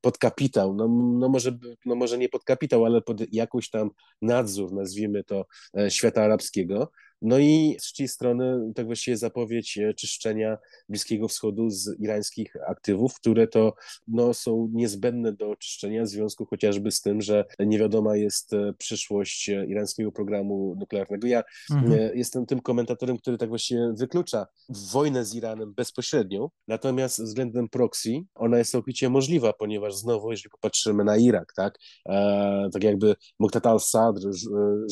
pod 0.00 0.18
kapitał, 0.18 0.74
no, 0.74 0.88
no, 1.18 1.28
może, 1.28 1.58
no 1.86 1.94
może 1.94 2.18
nie 2.18 2.28
pod 2.28 2.44
kapitał, 2.44 2.84
ale 2.84 3.02
pod 3.02 3.34
jakiś 3.34 3.70
tam 3.70 3.90
nadzór, 4.22 4.72
nazwijmy 4.72 5.24
to, 5.24 5.46
e, 5.78 5.90
świata 5.90 6.22
arabskiego. 6.22 6.90
No 7.22 7.38
i 7.38 7.76
z 7.80 7.82
trzeciej 7.82 8.08
strony 8.08 8.72
tak 8.74 8.86
właściwie 8.86 9.16
zapowiedź 9.16 9.78
e, 9.78 9.94
czyszczenia 9.94 10.58
Bliskiego 10.88 11.28
Wschodu 11.28 11.70
z 11.70 12.00
irańskich 12.00 12.56
aktywów, 12.66 13.14
które 13.14 13.48
to 13.48 13.74
no, 14.08 14.34
są 14.34 14.68
niezbędne 14.72 15.32
do 15.32 15.50
oczyszczenia 15.50 16.04
w 16.04 16.08
związku 16.08 16.46
chociażby 16.46 16.90
z 16.90 17.00
tym, 17.00 17.22
że 17.22 17.44
niewiadoma 17.58 18.16
jest 18.16 18.52
e, 18.52 18.72
przyszłość 18.78 19.48
irańskiego 19.48 20.12
programu 20.12 20.76
nuklearnego. 20.78 21.26
Ja 21.26 21.42
mhm. 21.70 22.16
jestem 22.18 22.46
tym 22.46 22.60
komentatorem, 22.60 23.18
który 23.18 23.38
tak 23.38 23.48
właściwie 23.48 23.92
wyklucza 23.98 24.46
wojnę 24.68 25.24
z 25.24 25.34
Iranem 25.34 25.74
bezpośrednią, 25.74 26.48
natomiast 26.68 27.22
względem 27.22 27.68
proxy 27.68 28.20
ona 28.34 28.55
jest 28.58 28.70
całkowicie 28.70 29.08
możliwa, 29.08 29.52
ponieważ 29.52 29.96
znowu, 29.96 30.30
jeżeli 30.30 30.50
popatrzymy 30.50 31.04
na 31.04 31.16
Irak, 31.16 31.52
tak, 31.56 31.78
e, 32.08 32.68
tak 32.72 32.84
jakby 32.84 33.16
Muqtada 33.38 33.70
al-Sadr 33.70 34.20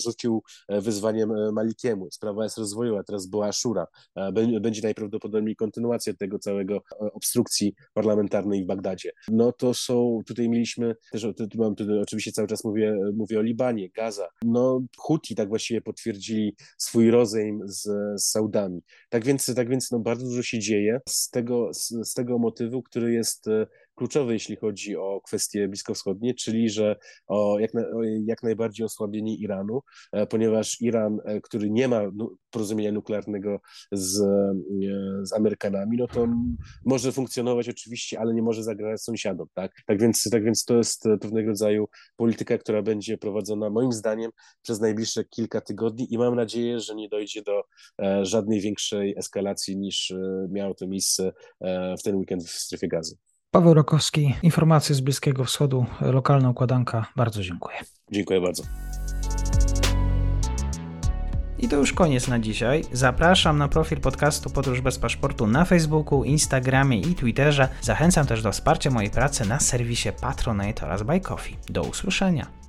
rzucił 0.04 0.42
wyzwaniem 0.68 1.52
Malikiemu, 1.52 2.08
sprawa 2.10 2.44
jest 2.44 2.58
rozwojowa, 2.58 3.02
teraz 3.02 3.26
była 3.26 3.46
Ashura. 3.46 3.86
E, 4.16 4.32
będzie 4.60 4.82
najprawdopodobniej 4.82 5.56
kontynuacja 5.56 6.14
tego 6.14 6.38
całego 6.38 6.76
e, 6.76 7.12
obstrukcji 7.12 7.74
parlamentarnej 7.94 8.64
w 8.64 8.66
Bagdadzie. 8.66 9.12
No 9.28 9.52
to 9.52 9.74
są, 9.74 10.20
tutaj 10.26 10.48
mieliśmy, 10.48 10.94
też 11.12 11.26
mam, 11.54 11.74
tutaj 11.74 11.98
oczywiście 11.98 12.32
cały 12.32 12.48
czas 12.48 12.64
mówię, 12.64 12.96
mówię 13.16 13.38
o 13.38 13.42
Libanie, 13.42 13.90
Gaza. 13.90 14.28
No 14.42 14.80
Huti 14.96 15.34
tak 15.34 15.48
właściwie 15.48 15.80
potwierdzili 15.80 16.56
swój 16.78 17.10
rozejm 17.10 17.62
z, 17.64 17.82
z 18.22 18.24
Saudami. 18.30 18.80
Tak 19.08 19.24
więc, 19.24 19.54
tak 19.54 19.68
więc 19.68 19.90
no, 19.90 19.98
bardzo 19.98 20.24
dużo 20.24 20.42
się 20.42 20.58
dzieje 20.58 21.00
z 21.08 21.30
tego, 21.30 21.74
z, 21.74 21.88
z 21.88 22.14
tego 22.14 22.38
motywu, 22.38 22.82
który 22.82 23.12
jest 23.12 23.48
e, 23.48 23.50
kluczowy, 23.94 24.32
jeśli 24.32 24.56
chodzi 24.56 24.96
o 24.96 25.20
kwestie 25.26 25.68
bliskowschodnie, 25.68 26.34
czyli 26.34 26.70
że 26.70 26.96
o 27.26 27.58
jak, 27.58 27.74
na, 27.74 27.80
o 27.80 28.02
jak 28.26 28.42
najbardziej 28.42 28.86
osłabienie 28.86 29.36
Iranu, 29.36 29.80
e, 30.12 30.26
ponieważ 30.26 30.80
Iran, 30.80 31.18
e, 31.24 31.40
który 31.40 31.70
nie 31.70 31.88
ma 31.88 32.00
porozumienia 32.50 32.92
nuklearnego 32.92 33.60
z, 33.92 34.20
e, 34.20 34.54
z 35.22 35.32
Amerykanami, 35.32 35.96
no 35.96 36.06
to 36.06 36.28
może 36.84 37.12
funkcjonować 37.12 37.68
oczywiście, 37.68 38.20
ale 38.20 38.34
nie 38.34 38.42
może 38.42 38.62
zagrażać 38.62 39.02
sąsiadom, 39.02 39.46
tak? 39.54 39.72
Tak 39.86 40.00
więc, 40.00 40.30
tak 40.30 40.44
więc 40.44 40.64
to 40.64 40.76
jest 40.76 41.02
pewnego 41.20 41.48
rodzaju 41.48 41.88
polityka, 42.16 42.58
która 42.58 42.82
będzie 42.82 43.18
prowadzona 43.18 43.70
moim 43.70 43.92
zdaniem 43.92 44.30
przez 44.62 44.80
najbliższe 44.80 45.24
kilka 45.24 45.60
tygodni 45.60 46.14
i 46.14 46.18
mam 46.18 46.34
nadzieję, 46.34 46.80
że 46.80 46.94
nie 46.94 47.08
dojdzie 47.08 47.42
do 47.42 47.62
żadnej 48.22 48.60
większej 48.60 49.14
eskalacji 49.18 49.76
niż 49.76 50.14
miało 50.50 50.74
to 50.74 50.86
miejsce 50.86 51.32
w 51.98 52.02
ten 52.04 52.16
weekend 52.16 52.44
w 52.44 52.50
strefie 52.50 52.88
gazy. 52.88 53.16
Paweł 53.54 53.74
Rokowski, 53.74 54.34
informacje 54.42 54.94
z 54.94 55.00
Bliskiego 55.00 55.44
Wschodu, 55.44 55.86
lokalna 56.00 56.50
układanka. 56.50 57.06
Bardzo 57.16 57.42
dziękuję. 57.42 57.76
Dziękuję 58.10 58.40
bardzo. 58.40 58.62
I 61.58 61.68
to 61.68 61.76
już 61.76 61.92
koniec 61.92 62.28
na 62.28 62.38
dzisiaj. 62.38 62.84
Zapraszam 62.92 63.58
na 63.58 63.68
profil 63.68 64.00
podcastu 64.00 64.50
Podróż 64.50 64.80
bez 64.80 64.98
paszportu 64.98 65.46
na 65.46 65.64
Facebooku, 65.64 66.24
Instagramie 66.24 67.00
i 67.00 67.14
Twitterze. 67.14 67.68
Zachęcam 67.80 68.26
też 68.26 68.42
do 68.42 68.52
wsparcia 68.52 68.90
mojej 68.90 69.10
pracy 69.10 69.48
na 69.48 69.60
serwisie 69.60 70.08
Patronite 70.20 70.86
oraz 70.86 71.02
Buy 71.02 71.20
Coffee. 71.20 71.56
Do 71.68 71.82
usłyszenia. 71.82 72.63